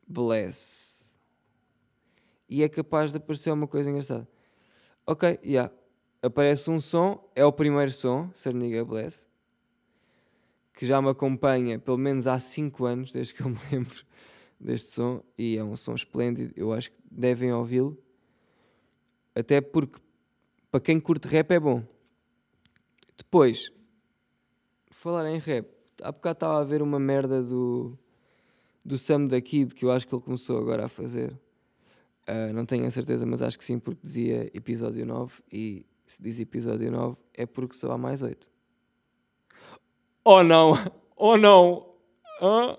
Bless. 0.06 1.18
E 2.48 2.62
é 2.62 2.68
capaz 2.68 3.10
de 3.10 3.18
aparecer 3.18 3.52
uma 3.52 3.66
coisa 3.66 3.90
engraçada. 3.90 4.28
Ok. 5.06 5.38
Yeah. 5.44 5.72
Aparece 6.22 6.70
um 6.70 6.80
som, 6.80 7.30
é 7.34 7.44
o 7.44 7.52
primeiro 7.52 7.92
som, 7.92 8.30
Sir 8.32 8.54
Niga 8.54 8.82
Bless, 8.82 9.26
que 10.72 10.86
já 10.86 11.02
me 11.02 11.10
acompanha 11.10 11.78
pelo 11.78 11.98
menos 11.98 12.26
há 12.26 12.40
5 12.40 12.84
anos, 12.86 13.12
desde 13.12 13.34
que 13.34 13.42
eu 13.42 13.50
me 13.50 13.58
lembro 13.70 14.02
deste 14.58 14.92
som, 14.92 15.22
e 15.36 15.58
é 15.58 15.62
um 15.62 15.76
som 15.76 15.94
esplêndido. 15.94 16.54
Eu 16.56 16.72
acho 16.72 16.90
que 16.90 16.96
devem 17.10 17.52
ouvi-lo, 17.52 18.02
até 19.34 19.60
porque 19.60 20.00
para 20.70 20.80
quem 20.80 20.98
curte 20.98 21.28
rap 21.28 21.50
é 21.50 21.60
bom. 21.60 21.84
Depois, 23.18 23.70
falar 24.90 25.30
em 25.30 25.38
rap, 25.38 25.68
há 26.02 26.10
bocado 26.10 26.36
estava 26.36 26.60
a 26.60 26.64
ver 26.64 26.80
uma 26.80 26.98
merda 26.98 27.42
do 27.42 27.98
do 28.84 28.98
Sam 28.98 29.26
da 29.26 29.40
Kid, 29.40 29.74
que 29.74 29.84
eu 29.84 29.90
acho 29.90 30.06
que 30.06 30.14
ele 30.14 30.22
começou 30.22 30.58
agora 30.58 30.84
a 30.84 30.88
fazer. 30.88 31.32
Uh, 32.28 32.52
não 32.52 32.66
tenho 32.66 32.84
a 32.84 32.90
certeza, 32.90 33.24
mas 33.24 33.42
acho 33.42 33.58
que 33.58 33.64
sim, 33.64 33.78
porque 33.78 34.00
dizia 34.02 34.50
episódio 34.54 35.04
9 35.04 35.42
e 35.52 35.86
se 36.06 36.22
diz 36.22 36.40
episódio 36.40 36.90
9 36.90 37.16
é 37.32 37.46
porque 37.46 37.74
só 37.74 37.92
há 37.92 37.98
mais 37.98 38.22
8. 38.22 38.50
Oh 40.24 40.42
não! 40.42 40.72
Oh 41.16 41.36
não! 41.36 41.94
Ah. 42.40 42.78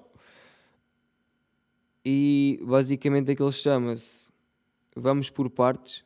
E 2.04 2.60
basicamente 2.64 3.32
aquilo 3.32 3.52
chama-se 3.52 4.32
Vamos 4.96 5.30
por 5.30 5.50
Partes 5.50 6.05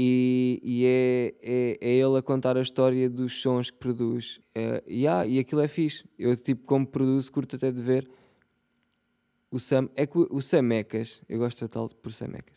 e, 0.00 0.60
e 0.62 0.86
é, 0.86 1.34
é, 1.42 1.78
é, 1.80 1.92
ele 1.94 2.16
a 2.16 2.22
contar 2.22 2.56
a 2.56 2.62
história 2.62 3.10
dos 3.10 3.42
sons 3.42 3.68
que 3.68 3.78
produz. 3.78 4.40
É, 4.54 4.80
yeah, 4.88 5.26
e 5.26 5.40
aquilo 5.40 5.60
é 5.60 5.66
fixe. 5.66 6.04
Eu, 6.16 6.36
tipo, 6.36 6.64
como 6.64 6.86
produzo, 6.86 7.32
curto 7.32 7.56
até 7.56 7.72
de 7.72 7.82
ver. 7.82 8.08
O 9.50 9.58
Sam, 9.58 9.88
é 9.96 10.06
que 10.06 10.16
o 10.16 10.40
Samecas, 10.40 11.20
eu 11.28 11.40
gosto 11.40 11.64
de 11.64 11.68
tal 11.68 11.88
por 11.88 12.12
Samecas. 12.12 12.56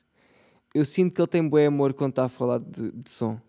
Eu 0.71 0.85
sinto 0.85 1.15
que 1.15 1.19
ele 1.19 1.27
tem 1.27 1.47
bom 1.47 1.57
amor 1.57 1.95
quando 1.95 2.11
está 2.11 2.25
a 2.25 2.29
falar 2.29 2.59
de, 2.59 2.91
de 2.91 3.09
som. 3.09 3.41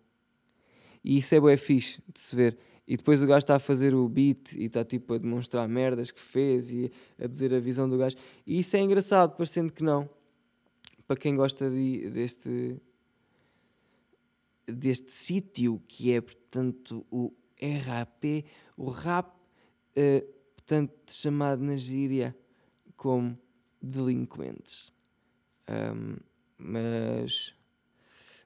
E 1.05 1.19
isso 1.19 1.35
é 1.35 1.41
bem 1.43 1.59
fixe 1.59 2.01
de 2.11 2.19
se 2.19 2.35
ver. 2.35 2.57
E 2.89 2.97
depois 2.97 3.23
o 3.23 3.27
gajo 3.27 3.45
está 3.45 3.57
a 3.57 3.61
fazer 3.61 3.95
o 3.95 4.09
beat 4.09 4.55
e 4.55 4.65
está 4.65 4.83
tipo 4.87 5.13
a 5.13 5.19
demonstrar 5.19 5.69
merdas 5.69 6.11
que 6.11 6.21
fez 6.21 6.73
e 6.73 6.91
a 7.23 7.27
dizer 7.27 7.53
a 7.53 7.61
visão 7.61 7.87
do 7.87 7.99
gajo. 7.99 8.17
E 8.47 8.61
isso 8.61 8.75
é 8.75 8.81
engraçado, 8.81 9.37
parecendo 9.37 9.71
que 9.71 9.85
não. 9.85 10.09
Para 11.07 11.17
quem 11.17 11.37
gosta 11.37 11.69
de, 11.69 12.09
deste, 12.09 12.81
deste 14.67 15.13
sítio 15.13 15.83
que 15.89 16.13
é, 16.13 16.21
portanto, 16.21 17.07
o 17.11 17.33
RAP, 17.85 18.45
o 18.77 18.91
rap, 18.91 19.29
uh, 19.29 20.33
portanto, 20.55 20.93
chamado 21.09 21.63
na 21.63 21.77
gíria 21.77 22.37
como 22.97 23.39
delinquentes. 23.81 24.93
Um, 25.69 26.17
mas 26.57 27.55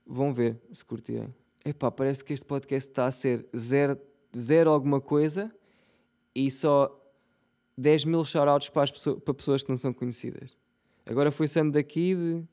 vão 0.06 0.32
ver 0.32 0.60
se 0.72 0.84
curtirem. 0.84 1.34
Epá, 1.64 1.90
parece 1.90 2.24
que 2.24 2.32
este 2.32 2.46
podcast 2.46 2.88
está 2.88 3.06
a 3.06 3.10
ser 3.10 3.46
zero, 3.56 3.98
zero 4.36 4.70
alguma 4.70 5.00
coisa 5.00 5.52
e 6.34 6.50
só 6.50 6.90
10 7.76 8.04
mil 8.04 8.24
shoutouts 8.24 8.68
para, 8.68 8.90
pessoas, 8.90 9.20
para 9.20 9.34
pessoas 9.34 9.62
que 9.62 9.68
não 9.68 9.76
são 9.76 9.92
conhecidas. 9.92 10.56
Agora 11.04 11.30
foi 11.30 11.48
Sam 11.48 11.70
daqui 11.70 12.14
de... 12.14 12.44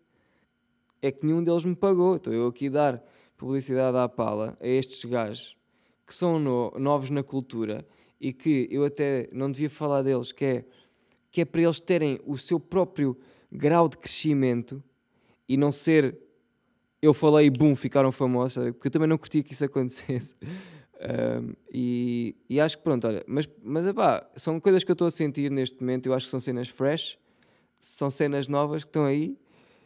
É 1.02 1.12
que 1.12 1.26
nenhum 1.26 1.44
deles 1.44 1.66
me 1.66 1.76
pagou. 1.76 2.16
Estou 2.16 2.34
eu 2.34 2.48
aqui 2.48 2.68
a 2.68 2.72
dar 2.72 3.04
publicidade 3.38 3.98
à 3.98 4.08
pala 4.08 4.58
a 4.62 4.68
estes 4.68 5.04
gajos 5.06 5.58
que 6.06 6.14
são 6.14 6.40
no, 6.40 6.72
novos 6.78 7.10
na 7.10 7.24
cultura 7.24 7.86
e 8.20 8.32
que 8.32 8.68
eu 8.72 8.86
até 8.86 9.30
não 9.32 9.52
devia 9.52 9.70
falar 9.70 10.02
deles, 10.02 10.32
que 10.32 10.46
é, 10.46 10.66
que 11.32 11.42
é 11.42 11.46
para 11.46 11.62
eles 11.62 11.80
terem 11.80 12.20
o 12.26 12.38
seu 12.38 12.60
próprio 12.60 13.18
grau 13.52 13.88
de 13.90 13.98
crescimento 13.98 14.84
e 15.48 15.58
não 15.58 15.72
ser 15.72 16.18
eu 17.02 17.14
falei 17.14 17.48
e 17.48 17.50
bum, 17.50 17.76
ficaram 17.76 18.14
famosos, 18.14 18.72
porque 18.72 18.88
eu 18.88 18.92
também 18.92 19.10
não 19.10 19.18
curtia 19.18 19.44
que 19.44 19.52
isso 19.52 19.66
acontecesse. 19.66 20.36
Um, 21.04 21.54
e, 21.70 22.34
e, 22.50 22.62
acho 22.62 22.78
que 22.78 22.84
pronto, 22.84 23.06
olha, 23.06 23.22
mas, 23.28 23.50
mas 23.62 23.86
epá, 23.86 24.26
são 24.38 24.58
coisas 24.58 24.86
que 24.86 24.92
eu 24.92 24.94
estou 24.94 25.08
a 25.08 25.12
sentir 25.12 25.52
neste 25.52 25.82
momento. 25.82 26.06
Eu 26.06 26.14
acho 26.14 26.28
que 26.28 26.32
são 26.32 26.40
cenas 26.40 26.70
fresh, 26.70 27.18
são 27.78 28.10
cenas 28.10 28.48
novas 28.48 28.86
que 28.86 28.90
estão 28.90 29.04
aí. 29.04 29.38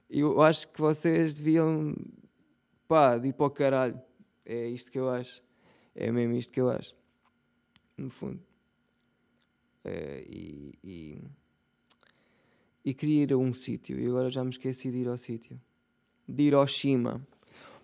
E 0.07 0.19
eu 0.19 0.39
acho 0.43 0.67
que 0.67 0.79
vocês 0.79 1.33
deviam 1.33 1.95
pá, 2.87 3.17
de 3.17 3.29
ir 3.29 3.33
para 3.33 3.45
o 3.45 3.51
caralho. 3.51 4.01
É 4.45 4.67
isto 4.67 4.91
que 4.91 4.99
eu 4.99 5.09
acho. 5.09 5.43
É 5.93 6.11
mesmo 6.11 6.35
isto 6.35 6.53
que 6.53 6.61
eu 6.61 6.69
acho. 6.69 6.95
No 7.97 8.09
fundo. 8.09 8.39
É, 9.83 10.23
e, 10.27 10.73
e, 10.83 11.21
e, 12.85 12.93
queria 12.93 13.23
ir 13.23 13.33
a 13.33 13.37
um 13.37 13.53
sítio. 13.53 13.99
E 13.99 14.05
agora 14.05 14.29
já 14.29 14.43
me 14.43 14.49
esqueci 14.49 14.91
de 14.91 14.97
ir 14.97 15.07
ao 15.07 15.17
sítio. 15.17 15.59
De 16.27 16.43
Hiroshima. 16.43 17.25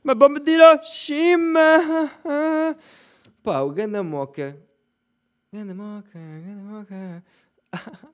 Mas 0.04 0.18
vamos 0.18 0.42
de 0.42 0.52
Hiroshima! 0.52 2.12
Pá, 3.42 3.62
o 3.62 3.72
Ganda 3.72 4.04
Moca. 4.04 4.58
Ganda 5.52 5.74
Moca, 5.74 6.20
Ganda 6.20 6.62
Moca. 6.62 7.24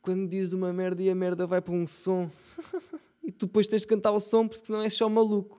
Quando 0.00 0.28
diz 0.28 0.52
uma 0.52 0.72
merda 0.72 1.02
e 1.02 1.10
a 1.10 1.14
merda 1.14 1.46
vai 1.46 1.60
para 1.60 1.74
um 1.74 1.86
som. 1.86 2.30
e 3.22 3.30
tu 3.30 3.46
depois 3.46 3.68
tens 3.68 3.82
de 3.82 3.88
cantar 3.88 4.12
o 4.12 4.20
som 4.20 4.48
porque 4.48 4.64
senão 4.64 4.82
és 4.82 4.94
só 4.94 5.08
maluco. 5.08 5.57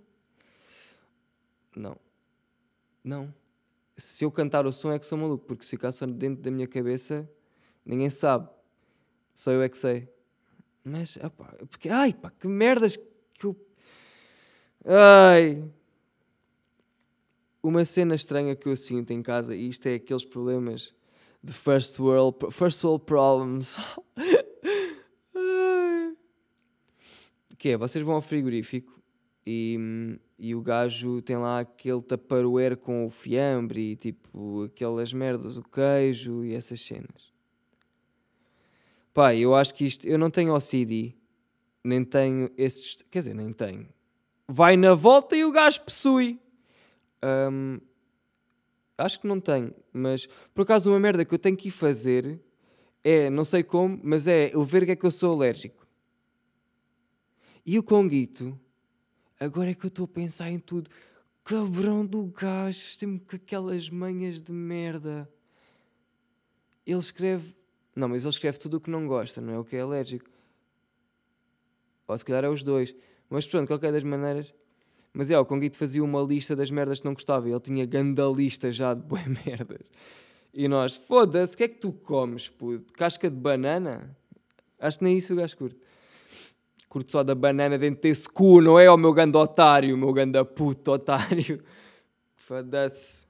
Não. 1.75 1.97
Não. 3.03 3.33
Se 3.95 4.23
eu 4.23 4.31
cantar 4.31 4.65
o 4.65 4.71
som 4.71 4.91
é 4.91 4.99
que 4.99 5.05
sou 5.05 5.17
maluco, 5.17 5.45
porque 5.45 5.63
se 5.63 5.71
ficar 5.71 5.91
só 5.91 6.05
dentro 6.05 6.41
da 6.41 6.51
minha 6.51 6.67
cabeça, 6.67 7.29
ninguém 7.85 8.09
sabe. 8.09 8.49
Só 9.35 9.51
eu 9.51 9.61
é 9.61 9.69
que 9.69 9.77
sei. 9.77 10.07
Mas, 10.83 11.17
opá, 11.17 11.55
porque, 11.69 11.89
ai 11.89 12.13
pá, 12.13 12.31
que 12.31 12.47
merdas 12.47 12.95
que 12.95 13.45
eu. 13.45 13.55
Ai. 14.85 15.63
Uma 17.61 17.83
cena 17.83 18.15
estranha 18.15 18.55
que 18.55 18.67
eu 18.67 18.75
sinto 18.75 19.11
em 19.11 19.21
casa, 19.21 19.53
e 19.55 19.67
isto 19.67 19.85
é 19.87 19.95
aqueles 19.95 20.23
problemas 20.23 20.95
de 21.43 21.51
first 21.51 21.99
world, 21.99 22.51
first 22.51 22.83
world 22.83 23.03
problems. 23.05 23.77
que 27.57 27.69
é, 27.69 27.77
vocês 27.77 28.03
vão 28.03 28.15
ao 28.15 28.21
frigorífico 28.21 28.99
e, 29.51 30.19
e 30.37 30.53
o 30.53 30.61
gajo 30.61 31.23
tem 31.23 31.35
lá 31.35 31.61
aquele 31.61 32.03
taparoeiro 32.03 32.77
com 32.77 33.07
o 33.07 33.09
fiambre 33.09 33.93
e 33.93 33.95
tipo 33.95 34.65
aquelas 34.65 35.11
merdas, 35.11 35.57
o 35.57 35.63
queijo 35.63 36.45
e 36.45 36.53
essas 36.53 36.79
cenas. 36.79 37.33
Pá, 39.11 39.33
eu 39.33 39.55
acho 39.55 39.73
que 39.73 39.85
isto. 39.87 40.07
Eu 40.07 40.19
não 40.19 40.29
tenho 40.29 40.53
OCD, 40.53 41.15
nem 41.83 42.05
tenho 42.05 42.51
esses. 42.55 43.01
Quer 43.09 43.19
dizer, 43.19 43.33
nem 43.33 43.51
tenho. 43.51 43.89
Vai 44.47 44.77
na 44.77 44.93
volta 44.93 45.35
e 45.35 45.43
o 45.43 45.51
gajo 45.51 45.81
possui. 45.81 46.39
Um, 47.51 47.79
acho 48.99 49.19
que 49.19 49.25
não 49.25 49.39
tenho, 49.39 49.73
mas 49.91 50.27
por 50.53 50.61
acaso 50.61 50.91
uma 50.91 50.99
merda 50.99 51.25
que 51.25 51.33
eu 51.33 51.39
tenho 51.39 51.57
que 51.57 51.69
ir 51.69 51.71
fazer 51.71 52.39
é, 53.03 53.29
não 53.31 53.43
sei 53.43 53.63
como, 53.63 53.99
mas 54.03 54.27
é 54.27 54.51
ver 54.63 54.85
que 54.85 54.91
é 54.91 54.95
que 54.95 55.05
eu 55.05 55.11
sou 55.11 55.33
alérgico. 55.33 55.87
E 57.65 57.79
o 57.79 57.83
Conguito 57.83 58.57
Agora 59.39 59.69
é 59.69 59.73
que 59.73 59.85
eu 59.85 59.87
estou 59.87 60.03
a 60.03 60.07
pensar 60.07 60.51
em 60.51 60.59
tudo. 60.59 60.89
Cabrão 61.45 62.05
do 62.05 62.25
gajo, 62.25 62.93
sempre 62.93 63.25
com 63.25 63.35
aquelas 63.37 63.89
manhas 63.89 64.41
de 64.41 64.51
merda. 64.51 65.29
Ele 66.85 66.99
escreve. 66.99 67.55
Não, 67.95 68.09
mas 68.09 68.23
ele 68.23 68.31
escreve 68.31 68.59
tudo 68.59 68.77
o 68.77 68.81
que 68.81 68.89
não 68.89 69.07
gosta, 69.07 69.39
não 69.39 69.53
é 69.53 69.57
o 69.57 69.63
que 69.63 69.77
é 69.77 69.81
alérgico. 69.81 70.29
Ou 72.05 72.17
se 72.17 72.25
calhar 72.25 72.43
é 72.43 72.49
os 72.49 72.63
dois. 72.63 72.93
Mas 73.29 73.47
pronto, 73.47 73.67
qualquer 73.67 73.93
das 73.93 74.03
maneiras. 74.03 74.53
Mas 75.13 75.31
é, 75.31 75.39
o 75.39 75.45
Conguito 75.45 75.77
fazia 75.77 76.03
uma 76.03 76.21
lista 76.21 76.55
das 76.55 76.69
merdas 76.69 76.99
que 76.99 77.05
não 77.05 77.13
gostava. 77.13 77.49
Ele 77.49 77.59
tinha 77.59 77.85
ganda 77.85 78.25
lista 78.25 78.71
já 78.71 78.93
de 78.93 79.01
boas 79.01 79.25
merdas. 79.45 79.89
E 80.53 80.67
nós, 80.67 80.95
foda-se, 80.95 81.53
o 81.53 81.57
que 81.57 81.63
é 81.63 81.67
que 81.67 81.77
tu 81.77 81.93
comes, 81.93 82.49
puto? 82.49 82.91
Casca 82.93 83.29
de 83.29 83.35
banana? 83.37 84.15
Acho 84.77 84.99
que 84.99 85.03
nem 85.05 85.17
isso 85.17 85.33
o 85.33 85.35
gajo 85.37 85.55
curte 85.55 85.79
curto 86.89 87.11
só 87.11 87.23
da 87.23 87.35
banana 87.35 87.77
dentro 87.77 88.01
desse 88.01 88.27
cu, 88.27 88.59
não 88.59 88.79
é 88.79 88.89
o 88.89 88.97
meu 88.97 89.13
ganda 89.13 89.37
otário, 89.37 89.95
meu 89.95 90.11
ganda 90.11 90.43
puto 90.43 90.91
otário. 90.91 91.63
Foda-se. 92.35 93.29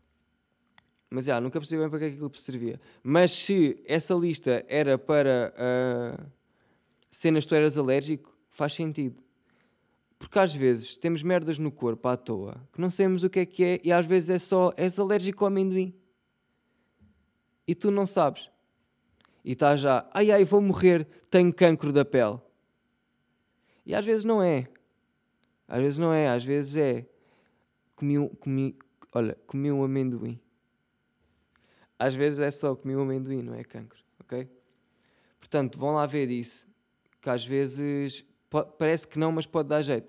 Mas 1.09 1.25
já, 1.25 1.41
nunca 1.41 1.59
percebi 1.59 1.81
bem 1.81 1.89
para 1.89 2.05
é 2.05 2.09
que 2.09 2.15
aquilo 2.15 2.31
servia. 2.35 2.79
Mas 3.03 3.31
se 3.31 3.83
essa 3.85 4.13
lista 4.13 4.63
era 4.67 4.97
para 4.97 5.53
uh, 5.57 6.25
cenas 7.11 7.43
que 7.43 7.49
tu 7.49 7.55
eras 7.55 7.77
alérgico, 7.77 8.33
faz 8.49 8.73
sentido. 8.73 9.21
Porque 10.17 10.39
às 10.39 10.53
vezes 10.53 10.95
temos 10.95 11.21
merdas 11.21 11.57
no 11.57 11.71
corpo 11.71 12.07
à 12.07 12.15
toa 12.15 12.61
que 12.71 12.79
não 12.79 12.89
sabemos 12.89 13.23
o 13.23 13.29
que 13.29 13.39
é 13.39 13.45
que 13.45 13.63
é 13.63 13.81
e 13.83 13.91
às 13.91 14.05
vezes 14.05 14.29
é 14.29 14.37
só 14.37 14.73
és 14.77 14.99
alérgico 14.99 15.43
ao 15.43 15.47
amendoim. 15.47 15.93
E 17.67 17.73
tu 17.73 17.89
não 17.91 18.05
sabes. 18.05 18.49
E 19.43 19.53
estás 19.53 19.79
já, 19.79 20.07
ai 20.13 20.31
ai, 20.31 20.43
vou 20.43 20.61
morrer, 20.61 21.07
tenho 21.29 21.53
cancro 21.53 21.91
da 21.91 22.05
pele. 22.05 22.39
E 23.89 23.95
às 23.95 24.05
vezes 24.05 24.23
não 24.23 24.39
é. 24.39 24.67
Às 25.67 25.81
vezes 25.81 25.97
não 25.97 26.13
é, 26.13 26.29
às 26.29 26.45
vezes 26.45 26.77
é. 26.77 27.07
Comi 27.95 28.19
um, 28.19 28.27
comi, 28.27 28.77
olha, 29.11 29.35
comi 29.47 29.71
um 29.71 29.83
amendoim. 29.83 30.39
Às 31.97 32.13
vezes 32.13 32.37
é 32.37 32.51
só 32.51 32.75
comi 32.75 32.95
um 32.95 33.01
amendoim, 33.01 33.41
não 33.41 33.55
é 33.55 33.63
cancro, 33.63 33.99
ok? 34.19 34.47
Portanto, 35.39 35.79
vão 35.79 35.95
lá 35.95 36.05
ver 36.05 36.29
isso. 36.29 36.69
Que 37.19 37.31
às 37.31 37.43
vezes 37.43 38.23
parece 38.77 39.07
que 39.07 39.17
não, 39.17 39.31
mas 39.31 39.47
pode 39.47 39.69
dar 39.69 39.81
jeito. 39.81 40.07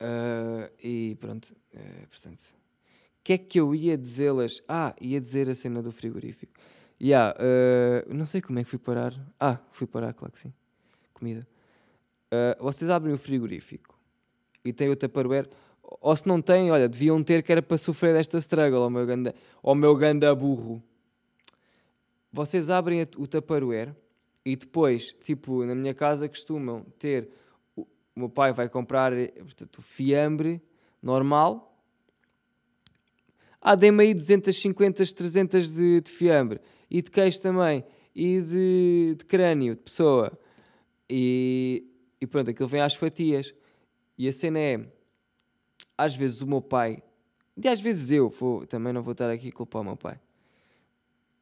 Uh, 0.00 0.68
e 0.82 1.16
pronto, 1.20 1.54
uh, 1.72 2.08
portanto. 2.08 2.40
O 2.40 3.22
que 3.22 3.34
é 3.34 3.38
que 3.38 3.60
eu 3.60 3.72
ia 3.76 3.96
dizê-las? 3.96 4.60
Ah, 4.66 4.92
ia 5.00 5.20
dizer 5.20 5.48
a 5.48 5.54
cena 5.54 5.80
do 5.80 5.92
frigorífico. 5.92 6.52
Yeah, 7.00 7.32
uh, 7.38 8.12
não 8.12 8.26
sei 8.26 8.40
como 8.40 8.58
é 8.58 8.64
que 8.64 8.70
fui 8.70 8.80
parar. 8.80 9.14
Ah, 9.38 9.60
fui 9.70 9.86
parar, 9.86 10.12
claro 10.14 10.32
que 10.32 10.40
sim. 10.40 10.52
Comida. 11.14 11.46
Uh, 12.32 12.64
vocês 12.64 12.90
abrem 12.90 13.12
o 13.12 13.18
frigorífico 13.18 13.94
e 14.64 14.72
têm 14.72 14.88
o 14.88 14.96
Tupperware. 14.96 15.50
Ou 15.82 16.16
se 16.16 16.26
não 16.26 16.40
têm, 16.40 16.70
olha, 16.70 16.88
deviam 16.88 17.22
ter 17.22 17.42
que 17.42 17.52
era 17.52 17.60
para 17.60 17.76
sofrer 17.76 18.14
desta 18.14 18.38
struggle, 18.38 18.82
ao 18.82 18.88
meu 18.88 19.04
ganda, 19.04 19.34
ao 19.62 19.74
meu 19.74 19.94
ganda 19.94 20.34
burro. 20.34 20.82
Vocês 22.32 22.70
abrem 22.70 23.02
o 23.18 23.26
Tupperware 23.26 23.94
e 24.42 24.56
depois, 24.56 25.14
tipo, 25.22 25.62
na 25.66 25.74
minha 25.74 25.92
casa 25.92 26.26
costumam 26.26 26.86
ter. 26.98 27.28
O, 27.76 27.86
meu 28.16 28.30
pai 28.30 28.54
vai 28.54 28.66
comprar 28.66 29.12
portanto, 29.38 29.76
o 29.76 29.82
fiambre 29.82 30.62
normal. 31.02 31.68
Ah, 33.60 33.74
dei-me 33.74 34.04
aí 34.04 34.14
250, 34.14 35.04
300 35.14 35.70
de, 35.70 36.00
de, 36.00 36.10
fiambre. 36.10 36.60
E 36.90 37.02
de 37.02 37.10
queijo 37.10 37.42
também. 37.42 37.84
E 38.14 38.40
de, 38.40 39.14
de 39.18 39.24
crânio, 39.26 39.76
de 39.76 39.82
pessoa. 39.82 40.32
E, 41.08 41.91
e 42.22 42.26
pronto, 42.26 42.48
aquilo 42.48 42.68
vem 42.68 42.80
às 42.80 42.94
fatias. 42.94 43.52
E 44.16 44.28
a 44.28 44.32
cena 44.32 44.56
é. 44.56 44.86
Às 45.98 46.14
vezes 46.14 46.40
o 46.40 46.46
meu 46.46 46.62
pai. 46.62 47.02
E 47.56 47.66
às 47.66 47.80
vezes 47.80 48.12
eu. 48.12 48.30
Vou, 48.30 48.64
também 48.64 48.92
não 48.92 49.02
vou 49.02 49.10
estar 49.10 49.28
aqui 49.28 49.48
a 49.48 49.52
culpar 49.52 49.82
o 49.82 49.84
meu 49.84 49.96
pai. 49.96 50.20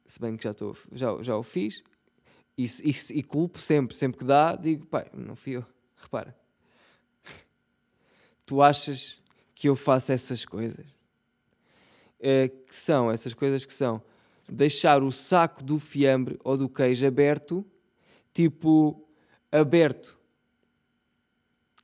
Se 0.07 0.19
bem 0.19 0.35
que 0.35 0.43
já, 0.43 0.49
estou, 0.49 0.75
já, 0.91 1.21
já 1.21 1.37
o 1.37 1.43
fiz. 1.43 1.83
E, 2.57 2.65
e, 2.65 3.19
e 3.19 3.21
culpo 3.21 3.59
sempre, 3.59 3.95
sempre 3.95 4.17
que 4.17 4.25
dá, 4.25 4.55
digo, 4.55 4.87
pai, 4.87 5.07
não 5.13 5.35
fui 5.35 5.57
eu. 5.57 5.65
Repara. 6.01 6.35
tu 8.43 8.59
achas 8.59 9.21
que 9.53 9.69
eu 9.69 9.75
faço 9.75 10.11
essas 10.11 10.43
coisas? 10.43 10.97
É, 12.19 12.47
que 12.47 12.75
são 12.75 13.11
essas 13.11 13.35
coisas 13.35 13.65
que 13.65 13.73
são 13.73 14.01
deixar 14.49 15.03
o 15.03 15.11
saco 15.11 15.63
do 15.63 15.77
fiambre 15.77 16.39
ou 16.43 16.57
do 16.57 16.67
queijo 16.67 17.05
aberto, 17.05 17.63
tipo, 18.33 19.07
aberto. 19.51 20.19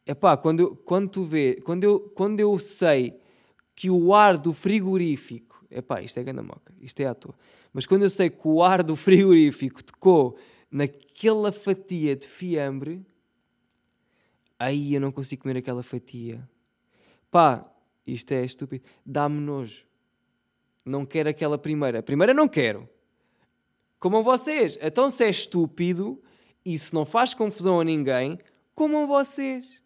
É 0.07 0.15
pá, 0.15 0.37
quando, 0.37 0.73
quando 0.77 1.09
tu 1.09 1.25
vê, 1.25 1.59
quando 1.65 1.83
eu, 1.83 1.99
quando 1.99 2.39
eu 2.39 2.57
sei 2.59 3.19
que 3.75 3.89
o 3.89 4.13
ar 4.13 4.37
do 4.37 4.53
frigorífico, 4.53 5.65
é 5.69 5.81
pá, 5.81 6.01
isto 6.01 6.17
é 6.17 6.23
ganda 6.23 6.41
moca, 6.41 6.73
isto 6.79 7.01
é 7.01 7.07
à 7.07 7.13
toa, 7.13 7.35
mas 7.73 7.85
quando 7.85 8.03
eu 8.03 8.09
sei 8.09 8.29
que 8.29 8.47
o 8.47 8.63
ar 8.63 8.81
do 8.81 8.95
frigorífico 8.95 9.83
tocou 9.83 10.37
naquela 10.71 11.51
fatia 11.51 12.15
de 12.15 12.25
fiambre, 12.25 13.05
aí 14.57 14.93
eu 14.93 15.01
não 15.01 15.11
consigo 15.11 15.41
comer 15.41 15.57
aquela 15.57 15.83
fatia. 15.83 16.47
Pá, 17.29 17.69
isto 18.05 18.31
é 18.31 18.45
estúpido. 18.45 18.85
Dá-me 19.05 19.41
nojo. 19.41 19.85
Não 20.85 21.05
quero 21.05 21.29
aquela 21.29 21.57
primeira. 21.57 21.99
A 21.99 22.03
primeira 22.03 22.33
não 22.33 22.47
quero. 22.47 22.87
Comam 23.99 24.23
vocês. 24.23 24.79
Então 24.81 25.09
se 25.09 25.25
é 25.25 25.29
estúpido 25.29 26.21
e 26.63 26.79
se 26.79 26.93
não 26.93 27.05
faz 27.05 27.33
confusão 27.33 27.81
a 27.81 27.83
ninguém, 27.83 28.39
comam 28.73 29.05
vocês. 29.05 29.85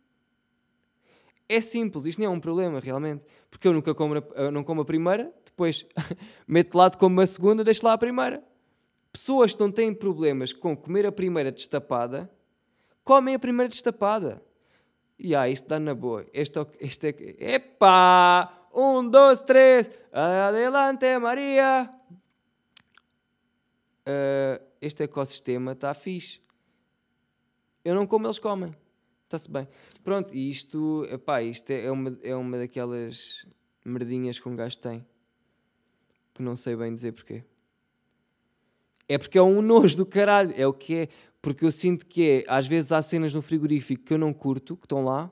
É 1.52 1.60
simples, 1.60 2.06
isto 2.06 2.20
nem 2.20 2.28
é 2.28 2.30
um 2.30 2.40
problema 2.40 2.80
realmente. 2.80 3.26
Porque 3.50 3.68
eu 3.68 3.74
nunca 3.74 3.94
como, 3.94 4.16
eu 4.16 4.52
não 4.52 4.64
como 4.64 4.82
a 4.82 4.86
primeira, 4.86 5.34
depois 5.46 5.86
meto 6.48 6.78
lado 6.78 6.98
como 6.98 7.20
a 7.20 7.28
segunda, 7.28 7.62
deixo 7.62 7.86
lá 7.86 7.92
a 7.92 7.98
primeira. 7.98 8.42
Pessoas 9.12 9.54
que 9.54 9.60
não 9.60 9.70
têm 9.70 9.94
problemas 9.94 10.54
com 10.54 10.78
comer 10.78 11.06
a 11.06 11.12
primeira 11.12 11.52
destapada, 11.52 12.32
comem 13.04 13.36
a 13.36 13.40
primeira 13.40 13.70
destapada. 13.70 14.42
E 15.20 15.36
ah, 15.36 15.50
isto 15.50 15.68
dá 15.68 15.78
na 15.78 15.94
boa. 15.94 16.26
Este, 16.34 16.58
é 16.58 16.66
este 16.80 17.08
é. 17.10 17.56
Epá! 17.56 18.68
Um, 18.74 19.10
dois, 19.10 19.42
três. 19.42 19.92
Adelante, 20.14 21.20
Maria! 21.20 21.94
Uh, 24.08 24.64
este 24.82 25.04
ecossistema 25.04 25.74
está 25.74 25.94
fixe. 25.94 26.42
Eu 27.84 27.94
não 27.94 28.08
como, 28.08 28.26
eles 28.26 28.40
comem. 28.40 28.74
Está-se 29.26 29.52
bem. 29.52 29.68
Pronto, 30.04 30.36
e 30.36 30.50
isto, 30.50 31.06
epá, 31.12 31.44
isto 31.44 31.70
é, 31.72 31.86
é 31.86 31.92
uma, 31.92 32.18
é 32.24 32.36
uma 32.36 32.58
daquelas 32.58 33.46
merdinhas 33.86 34.40
que 34.40 34.50
um 34.50 34.56
gajo 34.56 34.78
tem. 34.80 35.06
Que 36.34 36.42
não 36.42 36.56
sei 36.56 36.76
bem 36.76 36.94
dizer 36.94 37.12
porquê. 37.12 37.44
É 39.08 39.18
porque 39.18 39.38
é 39.38 39.42
um 39.42 39.62
nojo 39.62 39.98
do 39.98 40.06
caralho. 40.06 40.54
É 40.56 40.66
o 40.66 40.74
que 40.74 40.96
é. 40.96 41.10
Porque 41.42 41.66
eu 41.66 41.72
sinto 41.72 42.06
que 42.06 42.28
é. 42.28 42.44
Às 42.48 42.66
vezes 42.66 42.92
há 42.92 43.02
cenas 43.02 43.34
no 43.34 43.42
frigorífico 43.42 44.04
que 44.04 44.14
eu 44.14 44.18
não 44.18 44.34
curto, 44.34 44.76
que 44.76 44.86
estão 44.86 45.04
lá. 45.04 45.32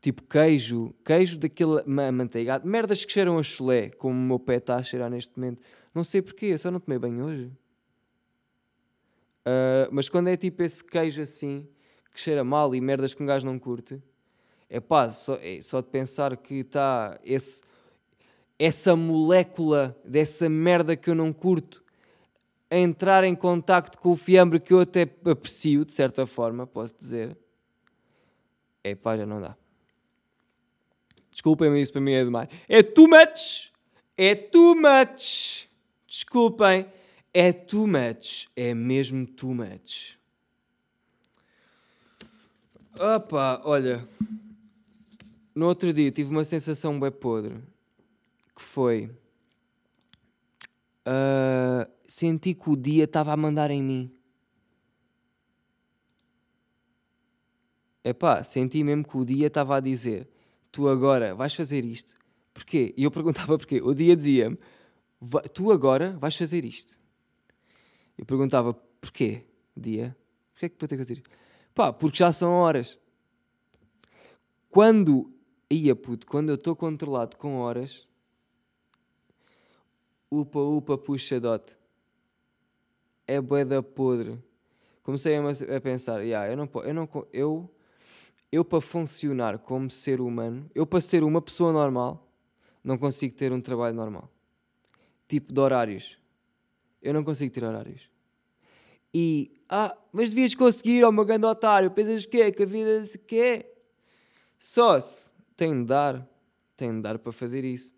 Tipo 0.00 0.22
queijo, 0.22 0.94
queijo 1.04 1.38
daquele 1.38 1.82
manteigado. 1.84 2.66
Merdas 2.66 3.04
que 3.04 3.12
cheiram 3.12 3.38
a 3.38 3.42
chulé, 3.42 3.90
como 3.90 4.14
o 4.14 4.22
meu 4.22 4.38
pé 4.38 4.56
está 4.56 4.76
a 4.76 4.82
cheirar 4.82 5.10
neste 5.10 5.36
momento. 5.38 5.60
Não 5.92 6.04
sei 6.04 6.22
porquê, 6.22 6.46
eu 6.46 6.58
só 6.58 6.70
não 6.70 6.78
tomei 6.78 6.98
bem 6.98 7.20
hoje. 7.20 7.50
Uh, 9.46 9.88
mas 9.90 10.08
quando 10.08 10.28
é 10.28 10.36
tipo 10.36 10.62
esse 10.62 10.84
queijo 10.84 11.22
assim, 11.22 11.66
que 12.16 12.20
cheira 12.22 12.42
mal 12.42 12.74
e 12.74 12.80
merdas 12.80 13.12
que 13.12 13.22
um 13.22 13.26
gajo 13.26 13.44
não 13.44 13.58
curte, 13.58 14.02
é 14.70 14.80
pá, 14.80 15.06
só, 15.10 15.34
é, 15.34 15.60
só 15.60 15.82
de 15.82 15.88
pensar 15.88 16.34
que 16.38 16.54
está 16.54 17.20
essa 18.58 18.96
molécula 18.96 19.94
dessa 20.02 20.48
merda 20.48 20.96
que 20.96 21.10
eu 21.10 21.14
não 21.14 21.30
curto 21.30 21.84
a 22.70 22.76
entrar 22.76 23.22
em 23.22 23.34
contacto 23.34 23.98
com 23.98 24.12
o 24.12 24.16
fiambre 24.16 24.58
que 24.58 24.72
eu 24.72 24.80
até 24.80 25.02
aprecio, 25.02 25.84
de 25.84 25.92
certa 25.92 26.26
forma, 26.26 26.66
posso 26.66 26.96
dizer. 26.98 27.36
É 28.82 28.94
pá, 28.94 29.14
já 29.16 29.26
não 29.26 29.40
dá. 29.40 29.54
Desculpem-me, 31.30 31.82
isso 31.82 31.92
para 31.92 32.00
mim 32.00 32.14
é 32.14 32.24
demais. 32.24 32.48
É 32.66 32.82
too 32.82 33.08
much! 33.08 33.70
É 34.16 34.34
too 34.34 34.74
much! 34.74 35.68
Desculpem, 36.08 36.86
é 37.34 37.52
too 37.52 37.86
much. 37.86 38.48
É 38.56 38.72
mesmo 38.72 39.26
too 39.26 39.54
much. 39.54 40.15
Opa, 42.98 43.60
olha. 43.62 44.08
No 45.54 45.66
outro 45.66 45.92
dia 45.92 46.10
tive 46.10 46.30
uma 46.30 46.44
sensação 46.44 46.98
bem 46.98 47.10
podre. 47.10 47.56
Que 48.54 48.62
foi. 48.62 49.10
Uh, 51.06 51.90
senti 52.08 52.54
que 52.54 52.70
o 52.70 52.76
dia 52.76 53.04
estava 53.04 53.32
a 53.32 53.36
mandar 53.36 53.70
em 53.70 53.82
mim. 53.82 54.10
Epá, 58.02 58.42
senti 58.42 58.82
mesmo 58.82 59.04
que 59.04 59.16
o 59.18 59.26
dia 59.26 59.48
estava 59.48 59.76
a 59.76 59.80
dizer: 59.80 60.26
Tu 60.72 60.88
agora 60.88 61.34
vais 61.34 61.54
fazer 61.54 61.84
isto. 61.84 62.14
Porquê? 62.54 62.94
E 62.96 63.04
eu 63.04 63.10
perguntava 63.10 63.58
porquê. 63.58 63.82
O 63.82 63.92
dia 63.92 64.16
dizia-me: 64.16 64.58
Tu 65.52 65.70
agora 65.70 66.16
vais 66.18 66.34
fazer 66.34 66.64
isto. 66.64 66.98
Eu 68.16 68.24
perguntava: 68.24 68.72
Porquê, 68.72 69.44
dia? 69.76 70.16
Porquê 70.54 70.66
é 70.66 70.68
que 70.70 70.76
vou 70.80 70.88
ter 70.88 70.96
que 70.96 71.04
fazer 71.04 71.14
isto? 71.18 71.30
Pá, 71.76 71.92
porque 71.92 72.18
já 72.18 72.32
são 72.32 72.50
horas. 72.50 72.98
Quando. 74.68 75.32
Ia 75.70 75.94
puto, 75.96 76.26
quando 76.26 76.48
eu 76.48 76.56
estou 76.56 76.74
controlado 76.74 77.36
com 77.36 77.58
horas. 77.58 78.08
Upa, 80.28 80.58
upa, 80.58 80.98
puxa 80.98 81.38
dote 81.38 81.76
é 83.26 83.40
boeda 83.40 83.82
podre. 83.82 84.38
Comecei 85.02 85.36
a, 85.36 85.80
pensar, 85.80 86.20
yeah, 86.20 86.50
eu 86.50 86.56
não 86.56 86.68
eu 86.82 86.94
não 86.94 87.08
eu 87.32 87.70
eu 88.50 88.64
para 88.64 88.80
funcionar 88.80 89.58
como 89.58 89.90
ser 89.90 90.20
humano, 90.20 90.70
eu 90.74 90.86
para 90.86 91.00
ser 91.00 91.22
uma 91.24 91.42
pessoa 91.42 91.72
normal, 91.72 92.26
não 92.82 92.96
consigo 92.96 93.34
ter 93.34 93.52
um 93.52 93.60
trabalho 93.60 93.94
normal. 93.94 94.30
Tipo 95.28 95.52
de 95.52 95.60
horários. 95.60 96.18
Eu 97.02 97.12
não 97.12 97.24
consigo 97.24 97.52
ter 97.52 97.64
horários. 97.64 98.08
E, 99.12 99.60
ah, 99.68 99.96
mas 100.12 100.30
devias 100.30 100.54
conseguir, 100.54 101.04
ó 101.04 101.08
oh, 101.08 101.12
meu 101.12 101.24
grande 101.24 101.46
otário, 101.46 101.90
pensas 101.90 102.26
que 102.26 102.40
é? 102.40 102.50
Que 102.50 102.62
a 102.62 102.66
vida 102.66 103.04
se 103.06 103.18
quer? 103.18 103.72
Só 104.58 105.00
se 105.00 105.30
tem 105.56 105.82
de 105.82 105.86
dar, 105.86 106.28
tem 106.76 106.94
de 106.94 107.00
dar 107.00 107.18
para 107.18 107.32
fazer 107.32 107.64
isso. 107.64 107.92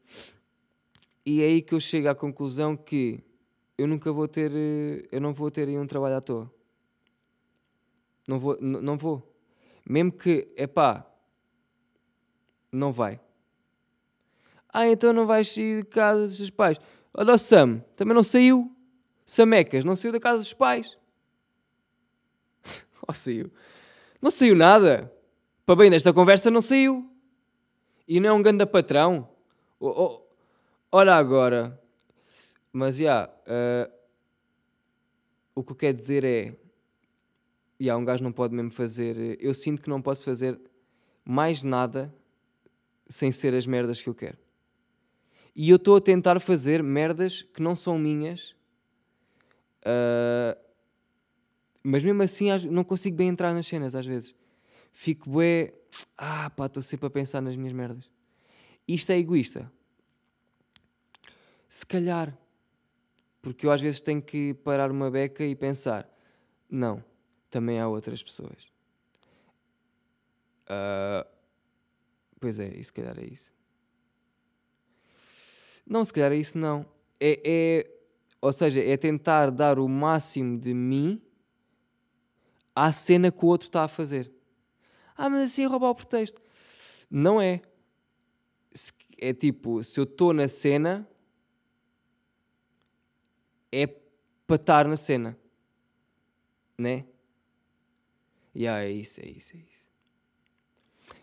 E 1.25 1.43
é 1.43 1.47
aí 1.47 1.63
que 1.63 1.75
eu 1.75 1.81
chego 1.81 2.09
à 2.09 2.15
conclusão 2.15 2.77
que 2.77 3.23
eu 3.77 3.87
nunca 3.87 4.11
vou 4.11 4.27
ter, 4.27 4.51
eh, 4.55 5.09
eu 5.13 5.21
não 5.21 5.33
vou 5.33 5.51
ter 5.51 5.69
um 5.69 5.87
trabalho 5.87 6.17
à 6.17 6.21
toa. 6.21 6.51
Não 8.27 8.39
vou, 8.39 8.59
não 8.61 8.97
vou. 8.97 9.35
Mesmo 9.89 10.13
que, 10.13 10.53
é 10.57 10.67
pá, 10.67 11.07
não 12.71 12.93
vai. 12.93 13.21
Ah, 14.69 14.87
então 14.87 15.13
não 15.13 15.27
vais 15.27 15.49
sair 15.49 15.83
de 15.83 15.89
casa 15.89 16.27
dos 16.27 16.37
seus 16.37 16.51
pais. 16.51 16.79
Olha 17.15 17.35
o 17.35 17.39
Sam, 17.39 17.83
também 17.97 18.15
não 18.15 18.23
saiu. 18.23 18.75
Samecas, 19.29 19.85
não 19.85 19.95
saiu 19.95 20.11
da 20.11 20.19
casa 20.19 20.39
dos 20.39 20.55
pais. 20.55 20.97
Ou 23.07 23.13
saiu? 23.13 23.53
Não 24.23 24.31
saiu 24.31 24.57
nada. 24.57 25.13
Para 25.67 25.77
bem 25.77 25.91
desta 25.91 26.15
conversa 26.15 26.51
não 26.51 26.63
saiu. 26.63 27.07
E 28.09 28.21
não 28.21 28.31
é 28.31 28.33
um 28.33 28.41
ganda 28.41 28.67
patrão. 28.67 29.29
Oh, 29.79 29.89
oh, 29.89 30.23
olha 30.91 31.15
agora. 31.15 31.79
Mas, 32.73 32.97
já, 32.97 33.03
yeah, 33.03 33.33
uh, 33.47 33.93
o 35.55 35.63
que 35.63 35.73
eu 35.73 35.77
quero 35.77 35.95
dizer 35.95 36.25
é... 36.25 36.45
Já, 36.47 36.55
yeah, 37.79 38.03
um 38.03 38.07
gajo 38.07 38.25
não 38.25 38.33
pode 38.33 38.55
mesmo 38.55 38.71
fazer... 38.71 39.37
Eu 39.43 39.53
sinto 39.53 39.83
que 39.83 39.91
não 39.91 40.01
posso 40.01 40.25
fazer 40.25 40.59
mais 41.23 41.63
nada 41.63 42.15
sem 43.07 43.31
ser 43.31 43.53
as 43.53 43.67
merdas 43.67 44.01
que 44.01 44.09
eu 44.09 44.15
quero. 44.15 44.39
E 45.55 45.69
eu 45.69 45.77
estou 45.77 45.97
a 45.99 46.01
tentar 46.01 46.41
fazer 46.41 46.83
merdas 46.83 47.43
que 47.43 47.61
não 47.61 47.77
são 47.77 47.99
minhas. 47.99 48.57
Uh, 49.89 50.59
mas 51.83 52.05
mesmo 52.05 52.23
assim 52.23 52.49
não 52.71 52.85
consigo 52.85 53.17
bem 53.17 53.29
entrar 53.29 53.55
nas 53.55 53.67
cenas 53.67 53.95
às 53.95 54.05
vezes. 54.05 54.35
Fico 54.93 55.31
bué... 55.31 55.73
Ah 56.17 56.51
pá, 56.51 56.67
estou 56.67 56.83
sempre 56.83 57.07
a 57.07 57.11
pensar 57.11 57.41
nas 57.41 57.57
minhas 57.57 57.73
merdas. 57.73 58.11
Isto 58.87 59.13
é 59.13 59.19
egoísta? 59.19 59.73
Se 61.69 61.87
calhar. 61.87 62.37
Porque 63.41 63.65
eu 63.65 63.71
às 63.71 63.81
vezes 63.81 64.01
tenho 64.01 64.21
que 64.21 64.53
parar 64.55 64.91
uma 64.91 65.11
beca 65.11 65.45
e 65.45 65.55
pensar: 65.55 66.09
não, 66.69 67.03
também 67.51 67.79
há 67.81 67.89
outras 67.89 68.23
pessoas. 68.23 68.73
Uh, 70.65 71.27
pois 72.39 72.59
é, 72.59 72.69
e 72.69 72.85
se 72.85 72.93
calhar 72.93 73.19
é 73.19 73.25
isso. 73.25 73.53
Não, 75.87 76.05
se 76.05 76.13
calhar 76.13 76.33
é 76.33 76.37
isso 76.37 76.59
não. 76.59 76.85
É, 77.19 77.41
é, 77.45 77.98
ou 78.41 78.53
seja, 78.53 78.83
é 78.83 78.97
tentar 78.97 79.51
dar 79.51 79.79
o 79.79 79.89
máximo 79.89 80.59
de 80.59 80.73
mim 80.73 81.21
à 82.75 82.93
cena 82.93 83.33
que 83.33 83.45
o 83.45 83.49
outro 83.49 83.69
está 83.69 83.85
a 83.85 83.89
fazer. 83.89 84.31
Ah, 85.17 85.29
mas 85.29 85.51
assim 85.51 85.65
é 85.65 85.67
roubar 85.67 85.91
o 85.91 85.95
pretexto. 85.95 86.41
Não 87.11 87.41
é. 87.41 87.61
É 89.21 89.35
tipo, 89.35 89.83
se 89.83 89.99
eu 89.99 90.05
estou 90.05 90.33
na 90.33 90.47
cena, 90.47 91.09
é 93.73 93.87
para 93.87 94.57
estar 94.57 94.87
na 94.87 94.97
cena. 94.97 95.37
Né? 96.77 97.05
E 98.55 98.63
yeah, 98.63 98.85
é 98.85 98.91
isso, 98.93 99.21
é 99.21 99.27
isso, 99.27 99.57
é 99.57 99.59
isso. 99.59 99.79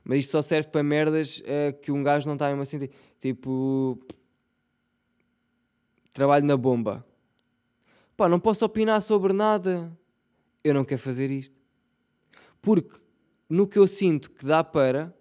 Mas 0.04 0.20
isto 0.20 0.32
só 0.32 0.42
serve 0.42 0.70
para 0.70 0.84
merdas 0.84 1.40
uh, 1.40 1.74
que 1.82 1.92
um 1.92 2.04
gajo 2.04 2.28
não 2.28 2.36
está 2.36 2.48
mesmo 2.50 2.62
a 2.62 2.66
sentir. 2.66 2.92
Tipo, 3.20 3.98
trabalho 6.16 6.46
na 6.46 6.56
bomba. 6.56 7.06
Pá, 8.16 8.30
não 8.30 8.40
posso 8.40 8.64
opinar 8.64 9.02
sobre 9.02 9.34
nada. 9.34 9.92
Eu 10.64 10.74
não 10.74 10.86
quero 10.86 11.02
fazer 11.02 11.30
isto. 11.30 11.54
Porque 12.62 13.02
no 13.50 13.68
que 13.68 13.78
eu 13.78 13.86
sinto 13.86 14.32
que 14.32 14.46
dá 14.46 14.64
para 14.64 15.14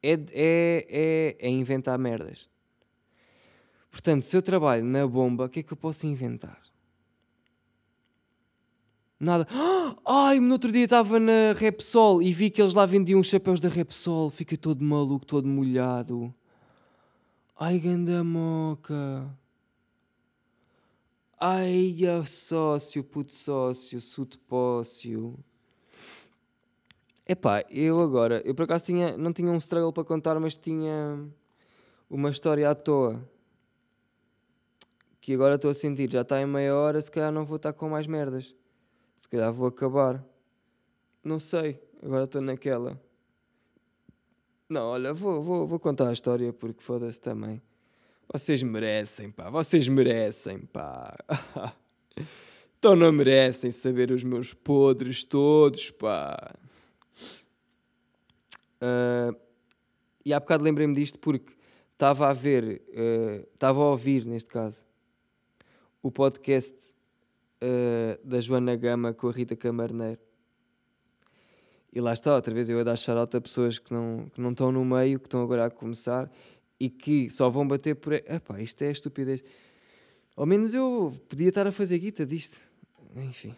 é, 0.00 0.12
é, 0.12 0.86
é, 0.88 1.36
é 1.40 1.50
inventar 1.50 1.98
merdas. 1.98 2.48
Portanto, 3.90 4.22
se 4.22 4.36
eu 4.36 4.40
trabalho 4.40 4.84
na 4.84 5.04
bomba, 5.08 5.46
o 5.46 5.48
que 5.48 5.58
é 5.58 5.62
que 5.64 5.72
eu 5.72 5.76
posso 5.76 6.06
inventar? 6.06 6.62
Nada. 9.18 9.44
Ai, 10.06 10.38
no 10.38 10.52
outro 10.52 10.70
dia 10.70 10.84
estava 10.84 11.18
na 11.18 11.52
Repsol 11.56 12.22
e 12.22 12.32
vi 12.32 12.48
que 12.48 12.62
eles 12.62 12.74
lá 12.74 12.86
vendiam 12.86 13.18
os 13.18 13.26
chapéus 13.26 13.58
da 13.58 13.68
Repsol. 13.68 14.30
Fiquei 14.30 14.56
todo 14.56 14.84
maluco, 14.84 15.26
todo 15.26 15.48
molhado. 15.48 16.32
Ai, 17.58 17.80
ganda 17.80 18.22
moca. 18.22 19.28
Ai, 21.40 21.96
sócio, 22.26 23.04
puto 23.04 23.32
sócio, 23.32 24.00
sutpócio. 24.00 25.38
Epá, 27.24 27.64
eu 27.70 28.00
agora, 28.00 28.42
eu 28.44 28.56
por 28.56 28.64
acaso 28.64 28.86
tinha, 28.86 29.16
não 29.16 29.32
tinha 29.32 29.52
um 29.52 29.56
struggle 29.58 29.92
para 29.92 30.02
contar, 30.02 30.40
mas 30.40 30.56
tinha 30.56 31.24
uma 32.10 32.30
história 32.30 32.68
à 32.68 32.74
toa. 32.74 33.22
Que 35.20 35.32
agora 35.34 35.54
estou 35.54 35.70
a 35.70 35.74
sentir, 35.74 36.10
já 36.10 36.22
está 36.22 36.40
em 36.40 36.46
meia 36.46 36.74
hora, 36.74 37.00
se 37.00 37.10
calhar 37.10 37.30
não 37.30 37.44
vou 37.44 37.56
estar 37.56 37.72
com 37.72 37.88
mais 37.88 38.08
merdas. 38.08 38.52
Se 39.16 39.28
calhar 39.28 39.52
vou 39.52 39.68
acabar. 39.68 40.24
Não 41.22 41.38
sei, 41.38 41.80
agora 42.02 42.24
estou 42.24 42.40
naquela. 42.40 43.00
Não, 44.68 44.88
olha, 44.88 45.14
vou, 45.14 45.40
vou, 45.40 45.68
vou 45.68 45.78
contar 45.78 46.08
a 46.08 46.12
história 46.12 46.52
porque 46.52 46.82
foda-se 46.82 47.20
também. 47.20 47.62
Vocês 48.30 48.62
merecem, 48.62 49.30
pá. 49.30 49.48
Vocês 49.48 49.88
merecem, 49.88 50.58
pá. 50.58 51.16
então 52.78 52.94
não 52.94 53.10
merecem 53.10 53.70
saber 53.70 54.10
os 54.10 54.22
meus 54.22 54.52
podres 54.52 55.24
todos, 55.24 55.90
pá. 55.90 56.54
Uh, 58.82 59.34
e 60.24 60.34
há 60.34 60.38
bocado 60.38 60.62
lembrei-me 60.62 60.94
disto 60.94 61.18
porque 61.18 61.54
estava 61.94 62.28
a 62.28 62.34
ver, 62.34 62.82
estava 63.54 63.78
uh, 63.78 63.82
a 63.82 63.90
ouvir, 63.92 64.26
neste 64.26 64.50
caso, 64.50 64.84
o 66.02 66.12
podcast 66.12 66.76
uh, 67.62 68.26
da 68.26 68.40
Joana 68.40 68.76
Gama 68.76 69.14
com 69.14 69.28
a 69.28 69.32
Rita 69.32 69.56
Camarneiro. 69.56 70.20
E 71.90 71.98
lá 71.98 72.12
está, 72.12 72.34
outra 72.34 72.52
vez 72.52 72.68
eu 72.68 72.78
a 72.78 72.84
dar 72.84 72.96
shout 72.96 73.34
a 73.34 73.40
pessoas 73.40 73.78
que 73.78 73.90
não, 73.90 74.28
que 74.28 74.38
não 74.38 74.50
estão 74.50 74.70
no 74.70 74.84
meio, 74.84 75.18
que 75.18 75.26
estão 75.26 75.42
agora 75.42 75.64
a 75.64 75.70
começar 75.70 76.30
e 76.80 76.88
que 76.88 77.28
só 77.30 77.48
vão 77.48 77.66
bater 77.66 77.96
por. 77.96 78.12
Epá, 78.12 78.60
isto 78.60 78.82
é 78.82 78.90
estupidez. 78.90 79.42
Ao 80.36 80.46
menos 80.46 80.72
eu 80.74 81.14
podia 81.28 81.48
estar 81.48 81.66
a 81.66 81.72
fazer 81.72 81.98
guita 81.98 82.24
disto. 82.24 82.58
Enfim. 83.16 83.54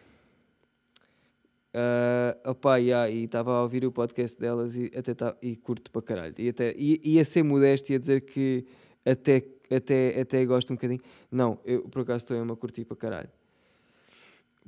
Uh, 1.73 2.51
opa, 2.51 2.79
yeah, 2.79 3.09
e 3.09 3.25
estava 3.25 3.53
a 3.53 3.63
ouvir 3.63 3.85
o 3.85 3.93
podcast 3.93 4.41
delas 4.41 4.75
e 4.75 4.91
até 4.97 5.15
tá, 5.15 5.37
e 5.41 5.55
curto 5.55 5.91
para 5.91 6.03
caralho. 6.03 6.35
E 6.39 6.49
até 6.49 6.75
ia, 6.77 6.99
ia 7.03 7.25
ser 7.25 7.43
modesto 7.43 7.91
e 7.91 7.93
ia 7.93 7.99
dizer 7.99 8.23
que 8.23 8.65
até, 9.05 9.45
até, 9.71 10.21
até 10.21 10.45
gosto 10.45 10.73
um 10.73 10.77
bocadinho. 10.77 11.01
Não, 11.31 11.59
eu 11.65 11.83
por 11.83 12.03
acaso 12.03 12.25
estou 12.25 12.53
a 12.53 12.57
curtir 12.57 12.85
para 12.85 12.97
caralho. 12.97 13.31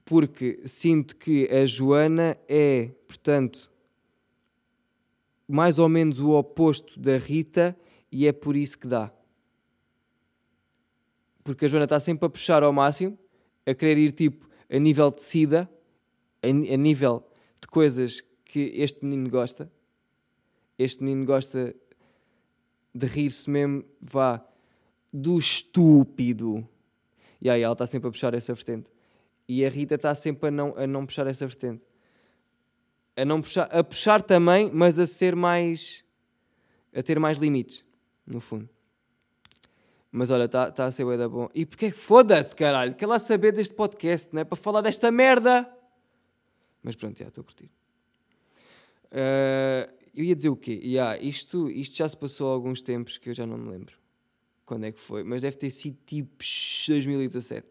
Porque 0.05 0.61
sinto 0.65 1.17
que 1.17 1.49
a 1.49 1.65
Joana 1.65 2.37
é, 2.49 2.91
portanto, 3.07 3.71
mais 5.49 5.79
ou 5.79 5.89
menos 5.89 6.21
o 6.21 6.31
oposto 6.31 6.99
da 7.01 7.17
Rita 7.19 7.77
e 8.13 8.27
é 8.27 8.33
por 8.33 8.55
isso 8.55 8.79
que 8.79 8.87
dá. 8.87 9.11
Porque 11.43 11.65
a 11.65 11.69
Joana 11.69 11.85
está 11.85 11.99
sempre 11.99 12.27
a 12.27 12.29
puxar 12.29 12.63
ao 12.63 12.73
máximo, 12.73 13.19
a 13.67 13.75
querer 13.75 13.99
ir 13.99 14.13
tipo 14.13 14.47
a 14.71 14.79
nível 14.79 15.11
de 15.11 15.23
sida, 15.23 15.69
a, 16.43 16.47
a 16.47 16.77
nível 16.77 17.27
de 17.61 17.67
coisas 17.69 18.21
que 18.45 18.71
este 18.75 19.03
menino 19.03 19.31
gosta. 19.31 19.73
Este 20.79 21.03
menino 21.03 21.25
gosta 21.25 21.75
de 22.95 23.07
rir-se 23.07 23.49
mesmo, 23.49 23.83
vá, 23.99 24.47
do 25.11 25.39
estúpido. 25.39 26.69
E 27.41 27.49
aí 27.49 27.63
ela 27.63 27.73
está 27.73 27.87
sempre 27.87 28.09
a 28.09 28.11
puxar 28.11 28.35
essa 28.35 28.53
vertente. 28.53 28.91
E 29.49 29.65
a 29.65 29.71
Rita 29.71 29.95
está 29.95 30.15
sempre 30.15 30.49
a 30.49 30.51
não, 30.51 30.77
a 30.77 30.87
não 30.87 31.07
puxar 31.07 31.27
essa 31.27 31.47
vertente. 31.47 31.83
A 33.17 33.25
não 33.25 33.41
puxar, 33.41 33.65
a 33.65 33.83
puxar 33.83 34.23
também, 34.23 34.71
mas 34.73 34.99
a 34.99 35.07
ser 35.07 35.35
mais. 35.35 36.05
a 36.95 37.03
ter 37.03 37.19
mais 37.19 37.39
limites 37.39 37.85
no 38.27 38.41
fundo. 38.41 38.69
Mas 40.11 40.31
olha, 40.31 40.45
está 40.45 40.71
tá 40.71 40.85
a 40.85 40.91
ser 40.91 41.07
bem 41.07 41.17
da 41.17 41.29
bom. 41.29 41.49
E 41.55 41.65
porque 41.65 41.91
foda-se, 41.91 42.55
caralho, 42.55 42.95
quer 42.95 43.07
lá 43.07 43.19
saber 43.19 43.53
deste 43.53 43.75
podcast, 43.75 44.33
não 44.33 44.43
é? 44.43 44.45
Para 44.45 44.57
falar 44.57 44.83
desta 44.83 45.11
merda. 45.11 45.69
Mas 46.83 46.97
pronto, 46.97 47.19
já 47.19 47.29
estou 47.29 47.41
a 47.41 47.45
curtir. 47.45 47.71
Uh, 49.07 49.91
eu 50.15 50.25
ia 50.25 50.37
dizer 50.37 50.51
o 50.51 50.57
quê? 50.57 50.81
Yeah, 50.85 51.19
isto, 51.19 51.71
isto 51.71 51.97
já 51.97 52.09
se 52.09 52.17
passou 52.17 52.51
há 52.51 52.53
alguns 52.53 52.83
tempos 52.83 53.17
que 53.17 53.31
eu 53.31 53.35
já 53.35 53.47
não 53.47 53.57
me 53.57 53.71
lembro 53.71 54.03
quando 54.65 54.85
é 54.85 54.93
que 54.93 55.01
foi, 55.01 55.23
mas 55.23 55.43
deve 55.43 55.57
ter 55.57 55.71
sido 55.71 55.99
tipo 56.07 56.37
2017. 56.39 57.67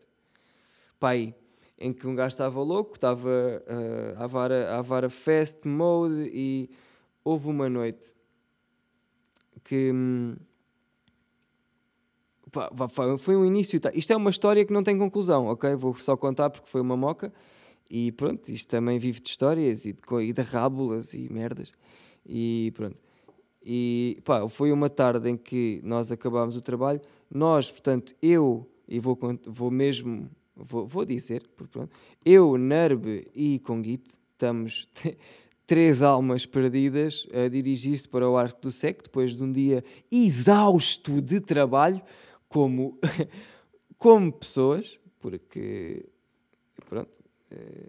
Pai, 1.00 1.34
em 1.80 1.92
que 1.92 2.06
um 2.06 2.14
gajo 2.14 2.34
estava 2.34 2.62
louco, 2.62 2.96
estava 2.96 3.28
uh, 3.28 4.22
à, 4.22 4.28
vara, 4.28 4.78
à 4.78 4.82
vara 4.82 5.10
fast 5.10 5.68
mode 5.68 6.30
e 6.32 6.70
houve 7.24 7.48
uma 7.48 7.68
noite 7.68 8.14
que 9.64 9.92
hum, 9.92 10.36
foi 13.20 13.36
um 13.36 13.46
início. 13.46 13.80
Tá. 13.80 13.92
Isto 13.94 14.14
é 14.14 14.18
uma 14.18 14.30
história 14.30 14.66
que 14.66 14.74
não 14.74 14.84
tem 14.84 14.98
conclusão, 14.98 15.48
ok? 15.48 15.76
Vou 15.76 15.96
só 15.96 16.18
contar 16.18 16.50
porque 16.50 16.70
foi 16.70 16.82
uma 16.82 16.98
moca. 16.98 17.34
E 17.90 18.12
pronto, 18.12 18.50
isto 18.50 18.70
também 18.70 19.00
vive 19.00 19.20
de 19.20 19.30
histórias 19.30 19.86
e 19.86 19.94
de, 19.94 20.02
e 20.24 20.34
de 20.34 20.42
rábulas 20.42 21.14
e 21.14 21.32
merdas. 21.32 21.72
E 22.26 22.72
pronto. 22.76 22.98
E 23.64 24.18
pá, 24.24 24.48
foi 24.50 24.72
uma 24.72 24.90
tarde 24.90 25.30
em 25.30 25.38
que 25.38 25.82
nós 25.84 26.12
acabámos 26.12 26.56
o 26.56 26.62
trabalho. 26.62 27.02
Nós, 27.30 27.70
portanto, 27.72 28.16
eu, 28.22 28.68
e 28.88 29.00
vou, 29.00 29.18
vou 29.46 29.70
mesmo, 29.70 30.30
vou, 30.56 30.88
vou 30.88 31.06
dizer, 31.06 31.48
porque 31.56 31.72
pronto, 31.72 31.92
eu, 32.26 32.58
Nerbe 32.58 33.28
e 33.36 33.60
Conguito, 33.60 34.18
estamos 34.34 34.90
três 35.72 36.02
almas 36.02 36.46
perdidas 36.46 37.26
a 37.32 37.48
dirigir-se 37.48 38.06
para 38.06 38.30
o 38.30 38.36
Arco 38.36 38.60
do 38.60 38.74
Sec, 38.74 39.04
depois 39.04 39.34
de 39.34 39.42
um 39.42 39.50
dia 39.50 39.82
exausto 40.12 41.22
de 41.22 41.40
trabalho, 41.40 42.02
como, 42.50 43.00
como 43.98 44.34
pessoas, 44.34 45.00
porque, 45.18 46.06
pronto, 46.90 47.18
é, 47.50 47.88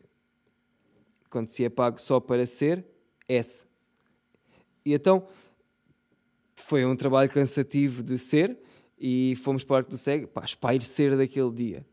quando 1.29 1.49
se 1.49 1.65
é 1.65 1.69
pago 1.69 2.01
só 2.01 2.21
para 2.21 2.47
ser, 2.47 2.87
S. 3.29 3.67
E 4.85 4.95
então 4.95 5.27
foi 6.55 6.87
um 6.87 6.95
trabalho 6.95 7.31
cansativo 7.31 8.01
de 8.01 8.17
ser 8.17 8.57
e 8.97 9.35
fomos 9.43 9.65
para 9.65 9.75
o 9.75 9.77
Arco 9.79 9.91
do 9.91 9.99
Cego, 9.99 10.29
pá, 10.29 10.45
espairecer 10.45 11.17
daquele 11.17 11.51
dia. 11.51 11.87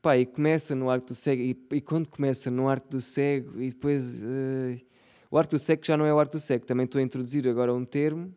Pá, 0.00 0.16
e 0.16 0.24
começa 0.24 0.74
no 0.74 0.88
Arco 0.88 1.08
do 1.08 1.14
Cego, 1.14 1.42
e, 1.42 1.62
e 1.72 1.80
quando 1.82 2.08
começa 2.08 2.50
no 2.50 2.70
Arco 2.70 2.88
do 2.88 3.02
Cego, 3.02 3.60
e 3.60 3.68
depois. 3.68 4.22
Uh, 4.22 4.93
o 5.38 5.42
do 5.42 5.58
Cego 5.58 5.84
já 5.84 5.96
não 5.96 6.06
é 6.06 6.14
o 6.14 6.24
do 6.24 6.40
Cego, 6.40 6.64
também 6.64 6.84
estou 6.84 7.00
a 7.00 7.02
introduzir 7.02 7.48
agora 7.48 7.72
um 7.72 7.84
termo 7.84 8.34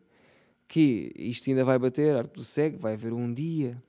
que 0.66 1.12
isto 1.16 1.48
ainda 1.48 1.64
vai 1.64 1.78
bater, 1.78 2.26
do 2.26 2.44
Cego, 2.44 2.78
vai 2.78 2.94
haver 2.94 3.12
um 3.12 3.32
dia 3.32 3.82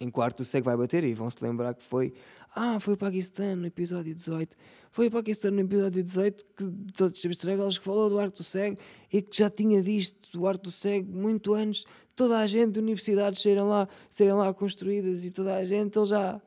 em 0.00 0.10
que 0.10 0.18
o 0.18 0.28
do 0.28 0.44
Cego 0.44 0.64
vai 0.64 0.76
bater 0.76 1.04
e 1.04 1.14
vão-se 1.14 1.42
lembrar 1.42 1.74
que 1.74 1.84
foi 1.84 2.12
ah, 2.54 2.80
foi 2.80 2.94
o 2.94 2.96
Paquistão 2.96 3.54
no 3.54 3.66
episódio 3.66 4.12
18. 4.12 4.56
Foi 4.90 5.06
o 5.06 5.10
Paquistão 5.10 5.52
no 5.52 5.60
episódio 5.60 6.02
18 6.02 6.44
que 6.56 6.92
todos 6.92 7.24
os 7.24 7.24
estrelas 7.24 7.78
que 7.78 7.84
falou 7.84 8.10
do 8.10 8.30
do 8.30 8.42
Cego 8.42 8.76
e 9.12 9.22
que 9.22 9.36
já 9.36 9.48
tinha 9.48 9.80
visto 9.80 10.44
o 10.44 10.52
do 10.58 10.70
Cego 10.70 11.12
muito 11.12 11.54
antes 11.54 11.84
toda 12.16 12.38
a 12.38 12.46
gente 12.46 12.72
de 12.72 12.80
universidades 12.80 13.40
serem 13.40 13.62
lá, 13.62 13.88
serem 14.08 14.34
lá 14.34 14.52
construídas 14.52 15.24
e 15.24 15.30
toda 15.30 15.54
a 15.54 15.64
gente 15.64 15.96
ele 15.96 16.06
já. 16.06 16.40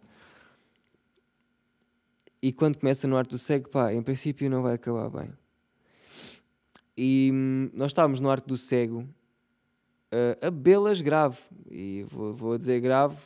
E 2.42 2.52
quando 2.52 2.78
começa 2.78 3.08
no 3.08 3.24
do 3.24 3.38
Cego, 3.38 3.70
pá, 3.70 3.94
em 3.94 4.04
princípio 4.04 4.50
não 4.50 4.62
vai 4.62 4.76
acabar 4.76 5.10
bem. 5.10 5.43
E 6.98 7.32
hum, 7.34 7.70
nós 7.74 7.92
estávamos 7.92 8.20
no 8.20 8.30
Arco 8.30 8.48
do 8.48 8.58
Cego 8.58 9.00
uh, 9.02 10.46
a 10.46 10.52
belas 10.52 11.02
grave. 11.02 11.40
E 11.70 12.06
vou, 12.10 12.34
vou 12.34 12.58
dizer 12.58 12.80
grave. 12.80 13.18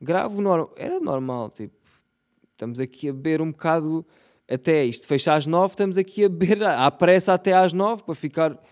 Grave 0.00 0.36
era 0.76 1.00
normal, 1.00 1.50
tipo 1.50 1.84
Estamos 2.54 2.78
aqui 2.78 3.08
a 3.08 3.12
beber 3.12 3.42
um 3.42 3.50
bocado 3.50 4.06
até 4.48 4.84
isto 4.84 5.08
fechar 5.08 5.34
às 5.34 5.44
nove, 5.44 5.72
estamos 5.72 5.98
aqui 5.98 6.24
a 6.24 6.28
beber 6.28 6.62
à 6.64 6.88
pressa 6.88 7.34
até 7.34 7.52
às 7.52 7.72
nove 7.72 8.04
para 8.04 8.14
ficar 8.14 8.62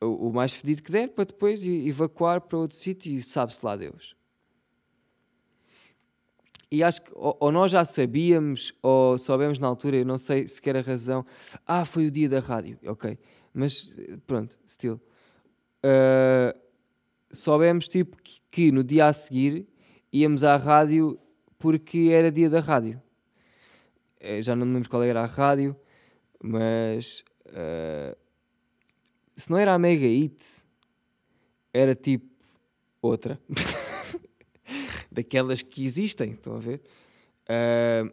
o, 0.00 0.28
o 0.28 0.32
mais 0.32 0.52
fedido 0.52 0.82
que 0.82 0.90
der, 0.90 1.08
para 1.08 1.24
depois 1.24 1.62
evacuar 1.66 2.40
para 2.40 2.56
outro 2.56 2.76
sítio 2.76 3.12
e 3.12 3.20
sabe-se 3.20 3.64
lá 3.64 3.76
Deus. 3.76 4.16
E 6.70 6.82
acho 6.82 7.02
que 7.02 7.10
ou, 7.14 7.36
ou, 7.38 7.52
nós 7.52 7.70
já 7.70 7.84
sabíamos, 7.84 8.74
ou 8.82 9.18
soubemos 9.18 9.58
na 9.58 9.66
altura, 9.66 9.96
eu 9.96 10.06
não 10.06 10.18
sei 10.18 10.46
sequer 10.46 10.76
a 10.76 10.80
razão. 10.80 11.24
Ah, 11.66 11.84
foi 11.84 12.06
o 12.06 12.10
dia 12.10 12.28
da 12.28 12.40
rádio, 12.40 12.78
ok. 12.86 13.18
Mas 13.52 13.94
pronto, 14.26 14.56
still. 14.66 15.00
Uh, 15.84 16.58
soubemos 17.30 17.88
tipo 17.88 18.16
que, 18.22 18.40
que 18.50 18.72
no 18.72 18.82
dia 18.82 19.06
a 19.06 19.12
seguir 19.12 19.66
íamos 20.12 20.44
à 20.44 20.56
rádio 20.56 21.18
porque 21.58 22.10
era 22.12 22.30
dia 22.30 22.48
da 22.48 22.60
rádio. 22.60 23.02
Eh, 24.20 24.42
já 24.42 24.54
não 24.56 24.66
me 24.66 24.74
lembro 24.74 24.88
qual 24.88 25.02
era 25.02 25.22
a 25.22 25.26
rádio, 25.26 25.76
mas 26.42 27.24
uh, 27.46 28.16
se 29.36 29.50
não 29.50 29.58
era 29.58 29.74
a 29.74 29.78
Mega 29.78 30.06
Hit, 30.06 30.64
era 31.72 31.94
tipo 31.94 32.26
outra. 33.00 33.40
Daquelas 35.10 35.62
que 35.62 35.84
existem, 35.84 36.32
estão 36.32 36.56
a 36.56 36.58
ver? 36.58 36.82
Uh, 37.44 38.12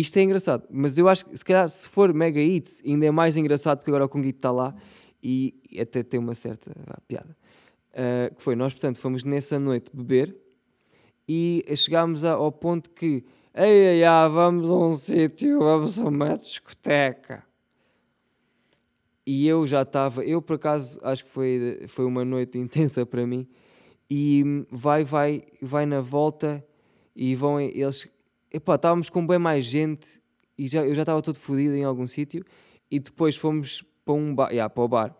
isto 0.00 0.16
é 0.16 0.22
engraçado, 0.22 0.66
mas 0.70 0.98
eu 0.98 1.08
acho 1.08 1.26
que 1.26 1.36
se 1.36 1.44
calhar 1.44 1.68
se 1.68 1.88
for 1.88 2.12
Mega 2.12 2.40
Hit 2.40 2.82
ainda 2.84 3.06
é 3.06 3.10
mais 3.10 3.36
engraçado 3.36 3.78
porque 3.78 3.90
agora 3.90 4.04
o 4.04 4.08
Conguito 4.08 4.38
está 4.38 4.50
lá 4.50 4.74
e 5.22 5.54
até 5.78 6.02
tem 6.02 6.20
uma 6.20 6.34
certa 6.34 6.72
ah, 6.86 7.00
piada. 7.06 7.36
Uh, 7.92 8.34
que 8.34 8.42
foi, 8.42 8.56
nós 8.56 8.72
portanto 8.72 8.98
fomos 8.98 9.22
nessa 9.22 9.58
noite 9.58 9.90
beber 9.94 10.36
e 11.28 11.64
chegámos 11.76 12.24
ao 12.24 12.50
ponto 12.50 12.90
que 12.90 13.24
Ei, 13.56 13.70
ei, 13.70 14.04
ah, 14.04 14.26
vamos 14.26 14.68
a 14.68 14.74
um 14.74 14.96
sítio, 14.96 15.60
vamos 15.60 15.96
a 15.96 16.02
uma 16.02 16.36
discoteca. 16.36 17.44
E 19.24 19.46
eu 19.46 19.64
já 19.64 19.82
estava, 19.82 20.24
eu 20.24 20.42
por 20.42 20.56
acaso 20.56 20.98
acho 21.04 21.22
que 21.22 21.30
foi, 21.30 21.84
foi 21.86 22.04
uma 22.04 22.24
noite 22.24 22.58
intensa 22.58 23.06
para 23.06 23.24
mim. 23.24 23.46
E 24.10 24.42
vai, 24.72 25.04
vai, 25.04 25.44
vai 25.62 25.86
na 25.86 26.00
volta 26.00 26.66
e 27.14 27.36
vão 27.36 27.60
eles. 27.60 28.08
Epá, 28.54 28.76
estávamos 28.76 29.10
com 29.10 29.26
bem 29.26 29.36
mais 29.36 29.64
gente 29.64 30.22
e 30.56 30.68
já, 30.68 30.86
eu 30.86 30.94
já 30.94 31.02
estava 31.02 31.20
todo 31.20 31.36
fodido 31.36 31.74
em 31.74 31.82
algum 31.82 32.06
sítio. 32.06 32.44
E 32.88 33.00
depois 33.00 33.34
fomos 33.34 33.84
para 34.04 34.14
um 34.14 34.32
bar, 34.32 34.50
yeah, 34.50 34.70
para 34.70 34.84
o 34.84 34.86
bar. 34.86 35.16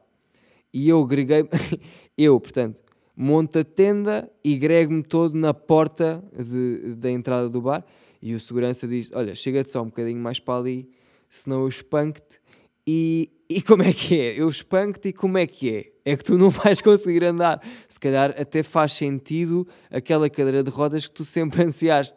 E 0.72 0.88
eu 0.88 1.04
greguei, 1.04 1.44
eu, 2.16 2.38
portanto, 2.38 2.80
monto 3.16 3.58
a 3.58 3.64
tenda 3.64 4.30
e 4.44 4.56
grego-me 4.56 5.02
todo 5.02 5.36
na 5.36 5.52
porta 5.52 6.22
de, 6.32 6.94
da 6.94 7.10
entrada 7.10 7.48
do 7.50 7.60
bar 7.60 7.84
e 8.22 8.36
o 8.36 8.38
segurança 8.38 8.86
diz: 8.86 9.10
Olha, 9.12 9.34
chega-te 9.34 9.72
só 9.72 9.82
um 9.82 9.86
bocadinho 9.86 10.20
mais 10.20 10.38
para 10.38 10.60
ali, 10.60 10.88
senão 11.28 11.62
eu 11.62 11.68
espanco-te. 11.68 12.38
E, 12.86 13.32
e 13.50 13.60
como 13.60 13.82
é 13.82 13.92
que 13.92 14.20
é? 14.20 14.40
Eu 14.40 14.46
espanco-te 14.48 15.08
e 15.08 15.12
como 15.12 15.38
é 15.38 15.46
que 15.48 15.74
é? 15.74 15.92
É 16.04 16.16
que 16.16 16.22
tu 16.22 16.38
não 16.38 16.50
vais 16.50 16.80
conseguir 16.80 17.24
andar. 17.24 17.60
Se 17.88 17.98
calhar 17.98 18.32
até 18.38 18.62
faz 18.62 18.92
sentido 18.92 19.66
aquela 19.90 20.30
cadeira 20.30 20.62
de 20.62 20.70
rodas 20.70 21.08
que 21.08 21.14
tu 21.14 21.24
sempre 21.24 21.64
ansiaste. 21.66 22.16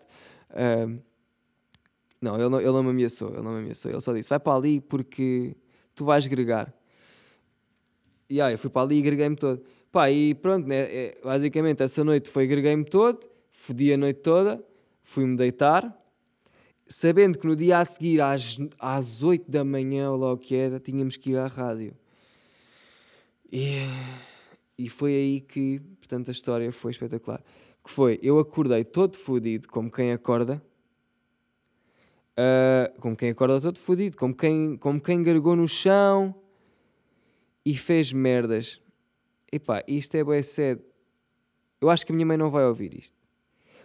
Uh, 0.51 1.06
não, 2.21 2.35
ele 2.35 2.49
não, 2.49 2.59
ele 2.59 2.71
não 2.71 2.83
me 2.83 2.89
ameaçou, 2.89 3.29
ele 3.29 3.41
não 3.41 3.51
me 3.53 3.59
ameaçou. 3.59 3.91
Ele 3.91 4.01
só 4.01 4.13
disse: 4.13 4.29
Vai 4.29 4.39
para 4.39 4.55
ali 4.55 4.81
porque 4.81 5.55
tu 5.95 6.05
vais 6.05 6.25
gregar. 6.27 6.73
E 8.29 8.41
aí, 8.41 8.53
eu 8.53 8.57
fui 8.57 8.69
para 8.69 8.81
ali 8.81 8.99
e 8.99 9.01
greguei-me 9.01 9.35
todo. 9.35 9.63
Pá, 9.91 10.11
e 10.11 10.33
pronto, 10.35 10.67
né, 10.67 10.79
é, 10.79 11.17
basicamente 11.23 11.81
essa 11.81 12.03
noite 12.03 12.29
foi 12.29 12.45
greguei-me 12.45 12.83
todo, 12.83 13.27
fodi 13.49 13.93
a 13.93 13.97
noite 13.97 14.19
toda 14.19 14.61
fui-me 15.07 15.37
deitar, 15.37 15.97
sabendo 16.85 17.39
que 17.39 17.47
no 17.47 17.55
dia 17.55 17.79
a 17.79 17.85
seguir, 17.85 18.19
às, 18.19 18.57
às 18.77 19.23
8 19.23 19.49
da 19.49 19.63
manhã, 19.63 20.11
ou 20.11 20.17
lá 20.17 20.33
o 20.33 20.37
que 20.37 20.53
era, 20.53 20.81
tínhamos 20.81 21.15
que 21.15 21.31
ir 21.31 21.37
à 21.37 21.47
rádio. 21.47 21.93
E, 23.49 23.83
e 24.77 24.89
foi 24.89 25.13
aí 25.13 25.41
que, 25.41 25.79
portanto, 25.97 26.27
a 26.27 26.31
história 26.31 26.69
foi 26.73 26.91
espetacular. 26.91 27.41
Que 27.81 27.89
foi, 27.89 28.19
eu 28.21 28.37
acordei 28.37 28.83
todo 28.83 29.15
fodido, 29.15 29.69
como 29.69 29.89
quem 29.89 30.11
acorda, 30.11 30.61
uh, 32.37 32.99
como 33.01 33.15
quem 33.15 33.31
acorda 33.31 33.59
todo 33.59 33.79
fodido, 33.79 34.15
como 34.15 34.35
quem, 34.35 34.77
como 34.77 35.01
quem 35.01 35.23
gargou 35.23 35.55
no 35.55 35.67
chão 35.67 36.35
e 37.65 37.75
fez 37.75 38.13
merdas. 38.13 38.81
Epá, 39.51 39.83
isto 39.87 40.15
é 40.15 40.23
bem 40.23 40.43
sério. 40.43 40.83
Eu 41.81 41.89
acho 41.89 42.05
que 42.05 42.11
a 42.11 42.15
minha 42.15 42.25
mãe 42.25 42.37
não 42.37 42.49
vai 42.49 42.65
ouvir 42.65 42.97
isto. 42.97 43.15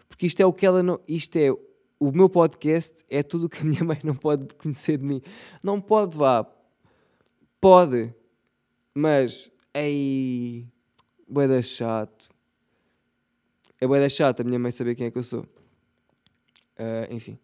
Porque 0.08 0.26
isto 0.26 0.40
é 0.40 0.46
o 0.46 0.52
que 0.52 0.66
ela 0.66 0.82
não. 0.82 1.00
Isto 1.08 1.36
é. 1.36 1.50
O 1.98 2.10
meu 2.10 2.28
podcast 2.28 3.04
é 3.08 3.22
tudo 3.22 3.46
o 3.46 3.48
que 3.48 3.60
a 3.60 3.64
minha 3.64 3.84
mãe 3.84 3.98
não 4.02 4.14
pode 4.14 4.54
conhecer 4.54 4.98
de 4.98 5.04
mim. 5.04 5.22
Não 5.62 5.80
pode, 5.80 6.16
vá. 6.16 6.46
Pode. 7.60 8.14
Mas. 8.94 9.50
Ei. 9.72 10.66
Boeda 11.28 11.62
chato. 11.62 12.28
É 13.80 13.86
boeda 13.86 14.08
chato 14.08 14.40
a 14.40 14.44
minha 14.44 14.58
mãe 14.58 14.70
saber 14.70 14.94
quem 14.94 15.06
é 15.06 15.10
que 15.10 15.18
eu 15.18 15.22
sou. 15.22 15.42
Uh, 16.78 17.10
enfim. 17.10 17.38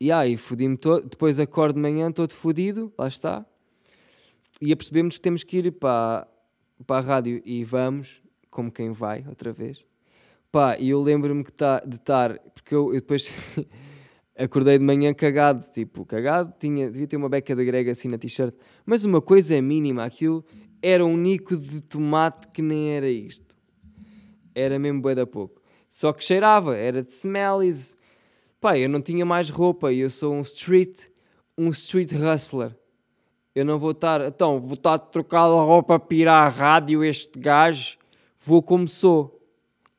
E 0.00 0.12
aí, 0.12 0.36
fodi-me 0.36 0.76
todo. 0.76 1.08
Depois 1.08 1.38
acordo 1.38 1.76
de 1.76 1.80
manhã 1.80 2.10
todo 2.12 2.32
fodido. 2.32 2.92
Lá 2.98 3.08
está. 3.08 3.44
E 4.60 4.72
apercebemos 4.72 5.16
que 5.16 5.20
temos 5.20 5.44
que 5.44 5.58
ir 5.58 5.72
para, 5.72 6.26
para 6.86 6.98
a 6.98 7.00
rádio. 7.00 7.42
E 7.44 7.64
vamos, 7.64 8.22
como 8.50 8.70
quem 8.70 8.92
vai, 8.92 9.24
outra 9.28 9.52
vez. 9.52 9.84
Pá, 10.50 10.78
e 10.78 10.90
eu 10.90 11.02
lembro-me 11.02 11.44
tá, 11.44 11.80
de 11.80 11.96
estar, 11.96 12.38
porque 12.54 12.74
eu, 12.74 12.94
eu 12.94 13.00
depois 13.00 13.36
acordei 14.36 14.78
de 14.78 14.84
manhã 14.84 15.12
cagado, 15.12 15.62
tipo, 15.72 16.06
cagado, 16.06 16.54
tinha, 16.58 16.90
devia 16.90 17.06
ter 17.06 17.16
uma 17.18 17.28
beca 17.28 17.54
de 17.54 17.64
grega 17.66 17.92
assim 17.92 18.08
na 18.08 18.16
t-shirt, 18.16 18.54
mas 18.86 19.04
uma 19.04 19.20
coisa 19.20 19.54
é 19.54 19.60
mínima, 19.60 20.04
aquilo 20.04 20.42
era 20.82 21.04
um 21.04 21.16
nico 21.16 21.56
de 21.56 21.82
tomate 21.82 22.48
que 22.48 22.62
nem 22.62 22.90
era 22.90 23.08
isto. 23.08 23.56
Era 24.54 24.78
mesmo 24.78 25.00
bué 25.00 25.14
da 25.14 25.26
pouco. 25.26 25.60
Só 25.88 26.12
que 26.12 26.24
cheirava, 26.24 26.76
era 26.76 27.02
de 27.02 27.12
smellies. 27.12 27.96
Pá, 28.60 28.76
eu 28.76 28.88
não 28.88 29.00
tinha 29.00 29.24
mais 29.24 29.50
roupa, 29.50 29.92
eu 29.92 30.10
sou 30.10 30.34
um 30.34 30.40
street, 30.40 31.06
um 31.56 31.68
street 31.70 32.12
hustler. 32.12 32.76
Eu 33.54 33.64
não 33.64 33.78
vou 33.78 33.92
estar, 33.92 34.20
então, 34.20 34.60
vou 34.60 34.74
estar 34.74 34.98
trocado 34.98 35.54
a 35.54 35.62
roupa 35.62 35.98
para 35.98 36.16
ir 36.16 36.28
à 36.28 36.48
rádio 36.48 37.04
este 37.04 37.38
gajo, 37.38 37.98
vou 38.38 38.62
como 38.62 38.88
sou. 38.88 39.40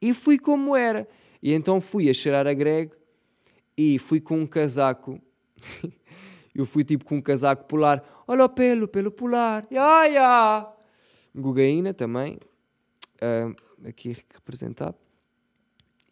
E 0.01 0.13
fui 0.13 0.37
como 0.37 0.75
era. 0.75 1.07
E 1.41 1.53
então 1.53 1.79
fui 1.79 2.09
a 2.09 2.13
cheirar 2.13 2.47
a 2.47 2.53
Greg 2.53 2.91
e 3.77 3.97
fui 3.97 4.19
com 4.19 4.39
um 4.39 4.47
casaco. 4.47 5.21
eu 6.53 6.65
fui 6.65 6.83
tipo 6.83 7.05
com 7.05 7.15
um 7.15 7.21
casaco 7.21 7.63
polar. 7.65 8.03
Olha 8.27 8.45
o 8.45 8.49
pelo, 8.49 8.87
pelo 8.87 9.11
polar. 9.11 9.65
Ya, 9.71 10.05
ya. 10.05 10.73
Gugaína 11.33 11.93
também, 11.93 12.39
uh, 13.21 13.55
aqui 13.87 14.17
representado. 14.33 14.95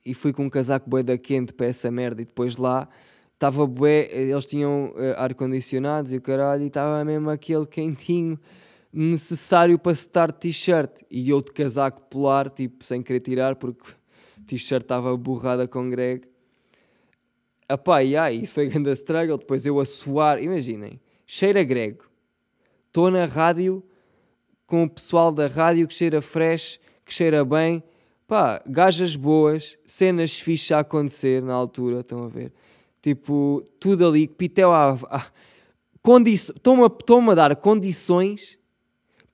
E 0.10 0.14
fui 0.14 0.32
com 0.32 0.46
um 0.46 0.50
casaco 0.50 0.90
bué 0.90 1.04
da 1.04 1.18
quente 1.18 1.54
para 1.54 1.68
essa 1.68 1.92
merda. 1.92 2.22
E 2.22 2.26
depois 2.26 2.56
lá 2.58 2.88
estava 3.34 3.68
bué, 3.68 4.08
eles 4.12 4.46
tinham 4.46 4.94
uh, 4.96 5.14
ar-condicionados 5.18 6.12
e 6.12 6.18
o 6.18 6.22
caralho, 6.22 6.64
e 6.64 6.68
estava 6.68 7.04
mesmo 7.06 7.30
aquele 7.30 7.66
quentinho 7.66 8.40
necessário 8.92 9.78
para 9.78 9.92
estar 9.92 10.32
t-shirt. 10.32 11.02
E 11.12 11.30
eu 11.30 11.42
de 11.42 11.52
casaco 11.52 12.02
polar, 12.10 12.50
tipo, 12.50 12.84
sem 12.84 13.04
querer 13.04 13.20
tirar, 13.20 13.56
porque 13.56 13.92
t-shirt 14.48 14.82
estava 14.82 15.16
borrada 15.16 15.68
com 15.68 15.90
Greg. 15.90 16.28
Apá, 17.70 18.02
e 18.02 18.16
aí, 18.16 18.44
isso 18.44 18.54
foi 18.54 18.68
grande 18.68 18.92
struggle. 18.92 19.38
Depois 19.38 19.66
eu 19.66 19.80
a 19.80 19.86
suar, 19.86 20.42
imaginem, 20.42 21.00
cheira 21.26 21.64
grego. 21.64 22.06
Estou 22.88 23.12
na 23.12 23.26
rádio 23.26 23.84
com 24.66 24.84
o 24.84 24.90
pessoal 24.90 25.32
da 25.32 25.48
rádio 25.48 25.88
que 25.88 25.94
cheira 25.94 26.22
fresh, 26.22 26.80
que 27.06 27.14
cheira 27.14 27.44
bem. 27.44 27.84
Pá, 28.28 28.62
gajas 28.68 29.16
boas, 29.16 29.78
cenas 29.86 30.38
fixas 30.38 30.74
a 30.74 30.80
acontecer 30.82 31.42
na 31.42 31.54
altura, 31.54 32.02
estão 32.02 32.26
a 32.26 32.28
ver? 32.28 32.52
Tipo, 33.02 33.64
tudo 33.80 34.06
ali, 34.06 34.28
pitel 34.28 34.74
a. 34.74 34.98
a 35.10 35.32
Estão-me 36.26 37.32
a 37.32 37.36
dar 37.36 37.56
condições 37.56 38.58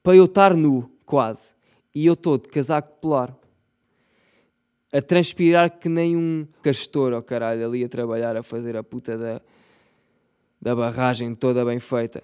para 0.01 0.15
eu 0.15 0.25
estar 0.25 0.55
nu, 0.55 0.89
quase. 1.05 1.53
E 1.93 2.05
eu 2.05 2.13
estou 2.13 2.37
de 2.37 2.47
casaco 2.47 2.99
polar. 2.99 3.35
A 4.91 5.01
transpirar 5.01 5.77
que 5.79 5.87
nem 5.89 6.15
um 6.15 6.47
castor, 6.61 7.13
ó 7.13 7.17
oh 7.19 7.23
caralho, 7.23 7.65
ali 7.65 7.83
a 7.83 7.89
trabalhar, 7.89 8.35
a 8.35 8.43
fazer 8.43 8.75
a 8.75 8.83
puta 8.83 9.17
da, 9.17 9.41
da 10.61 10.75
barragem 10.75 11.33
toda 11.35 11.65
bem 11.65 11.79
feita. 11.79 12.23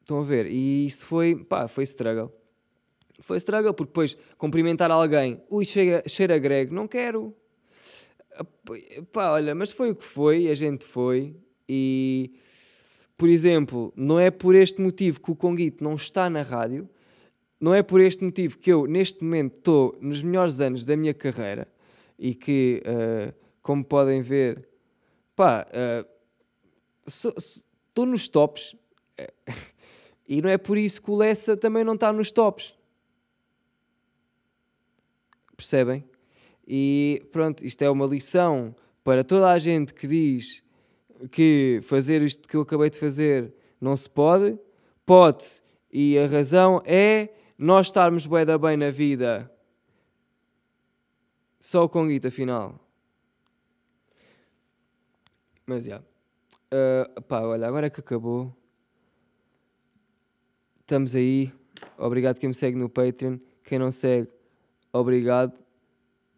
Estão 0.00 0.20
a 0.20 0.24
ver? 0.24 0.46
E 0.46 0.86
isso 0.86 1.04
foi, 1.06 1.34
pá, 1.34 1.66
foi 1.68 1.84
struggle. 1.84 2.32
Foi 3.20 3.38
struggle, 3.38 3.72
porque 3.72 3.90
depois 3.90 4.18
cumprimentar 4.36 4.90
alguém, 4.90 5.40
ui, 5.50 5.64
cheira, 5.64 6.02
cheira 6.06 6.38
grego, 6.38 6.74
não 6.74 6.86
quero. 6.86 7.34
Pá, 9.12 9.30
olha, 9.30 9.54
mas 9.54 9.70
foi 9.70 9.90
o 9.90 9.94
que 9.94 10.04
foi, 10.04 10.48
a 10.48 10.54
gente 10.54 10.84
foi. 10.84 11.34
E, 11.68 12.32
por 13.16 13.28
exemplo, 13.28 13.92
não 13.96 14.18
é 14.20 14.30
por 14.30 14.54
este 14.54 14.80
motivo 14.80 15.20
que 15.20 15.30
o 15.30 15.36
Conguito 15.36 15.82
não 15.82 15.94
está 15.94 16.28
na 16.28 16.42
rádio, 16.42 16.88
não 17.58 17.74
é 17.74 17.82
por 17.82 18.00
este 18.00 18.22
motivo 18.22 18.58
que 18.58 18.70
eu, 18.70 18.86
neste 18.86 19.24
momento, 19.24 19.56
estou 19.56 19.96
nos 20.00 20.22
melhores 20.22 20.60
anos 20.60 20.84
da 20.84 20.96
minha 20.96 21.14
carreira 21.14 21.66
e 22.18 22.34
que, 22.34 22.82
uh, 22.84 23.34
como 23.62 23.84
podem 23.84 24.20
ver, 24.20 24.68
pá, 25.34 25.66
estou 27.06 28.04
uh, 28.04 28.06
nos 28.06 28.28
tops. 28.28 28.76
E 30.28 30.42
não 30.42 30.50
é 30.50 30.58
por 30.58 30.76
isso 30.76 31.00
que 31.00 31.08
o 31.08 31.14
Lessa 31.14 31.56
também 31.56 31.84
não 31.84 31.94
está 31.94 32.12
nos 32.12 32.32
tops. 32.32 32.74
Percebem? 35.56 36.04
E 36.66 37.26
pronto, 37.32 37.64
isto 37.64 37.82
é 37.82 37.90
uma 37.90 38.06
lição 38.06 38.74
para 39.04 39.22
toda 39.22 39.50
a 39.50 39.58
gente 39.58 39.94
que 39.94 40.06
diz 40.06 40.62
que 41.30 41.80
fazer 41.82 42.22
isto 42.22 42.48
que 42.48 42.56
eu 42.56 42.62
acabei 42.62 42.90
de 42.90 42.98
fazer 42.98 43.54
não 43.80 43.96
se 43.96 44.08
pode. 44.08 44.58
Pode. 45.04 45.62
E 45.92 46.18
a 46.18 46.26
razão 46.26 46.82
é 46.84 47.30
nós 47.56 47.86
estarmos 47.86 48.26
bem 48.26 48.44
da 48.44 48.58
bem 48.58 48.76
na 48.76 48.90
vida. 48.90 49.50
Só 51.60 51.88
com 51.88 52.08
guita 52.08 52.30
final. 52.30 52.78
Mas 55.66 55.84
já. 55.84 55.90
Yeah. 55.92 56.06
Uh, 57.18 57.22
pá, 57.22 57.40
olha, 57.42 57.66
agora 57.66 57.88
que 57.88 58.00
acabou 58.00 58.54
estamos 60.86 61.16
aí. 61.16 61.52
Obrigado 61.98 62.38
quem 62.38 62.48
me 62.48 62.54
segue 62.54 62.78
no 62.78 62.88
Patreon. 62.88 63.38
Quem 63.64 63.78
não 63.78 63.90
segue, 63.90 64.28
obrigado. 65.00 65.58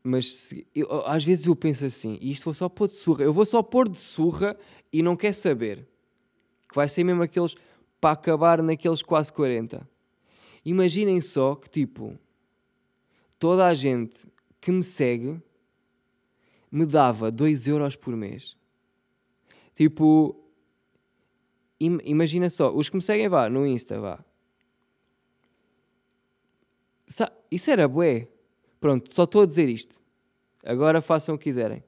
Mas 0.02 0.32
se, 0.32 0.66
eu, 0.74 1.06
às 1.06 1.24
vezes 1.24 1.46
eu 1.46 1.56
penso 1.56 1.84
assim, 1.84 2.18
e 2.20 2.30
isto 2.30 2.44
vou 2.44 2.54
só 2.54 2.68
pôr 2.68 2.88
de 2.88 2.96
surra. 2.96 3.24
Eu 3.24 3.32
vou 3.32 3.44
só 3.44 3.62
pôr 3.62 3.88
de 3.88 3.98
surra 3.98 4.56
e 4.92 5.02
não 5.02 5.16
quer 5.16 5.32
saber. 5.32 5.86
Que 6.68 6.74
vai 6.74 6.88
ser 6.88 7.04
mesmo 7.04 7.22
aqueles 7.22 7.54
para 8.00 8.12
acabar 8.12 8.62
naqueles 8.62 9.02
quase 9.02 9.32
40. 9.32 9.88
Imaginem 10.64 11.20
só 11.20 11.54
que 11.54 11.68
tipo, 11.68 12.18
toda 13.38 13.66
a 13.66 13.74
gente 13.74 14.26
que 14.60 14.70
me 14.70 14.82
segue 14.82 15.40
me 16.70 16.84
dava 16.84 17.30
2 17.30 17.66
euros 17.66 17.96
por 17.96 18.14
mês. 18.14 18.56
Tipo, 19.74 20.36
im, 21.80 21.98
imagina 22.04 22.50
só, 22.50 22.74
os 22.74 22.88
que 22.88 22.96
me 22.96 23.02
seguem 23.02 23.28
vá 23.28 23.48
no 23.48 23.66
Insta, 23.66 24.00
vá. 24.00 24.24
Isso 27.50 27.70
era 27.70 27.88
bué. 27.88 28.28
Pronto, 28.80 29.14
só 29.14 29.24
estou 29.24 29.42
a 29.42 29.46
dizer 29.46 29.68
isto. 29.68 29.96
Agora 30.64 31.00
façam 31.00 31.34
o 31.34 31.38
que 31.38 31.44
quiserem. 31.44 31.82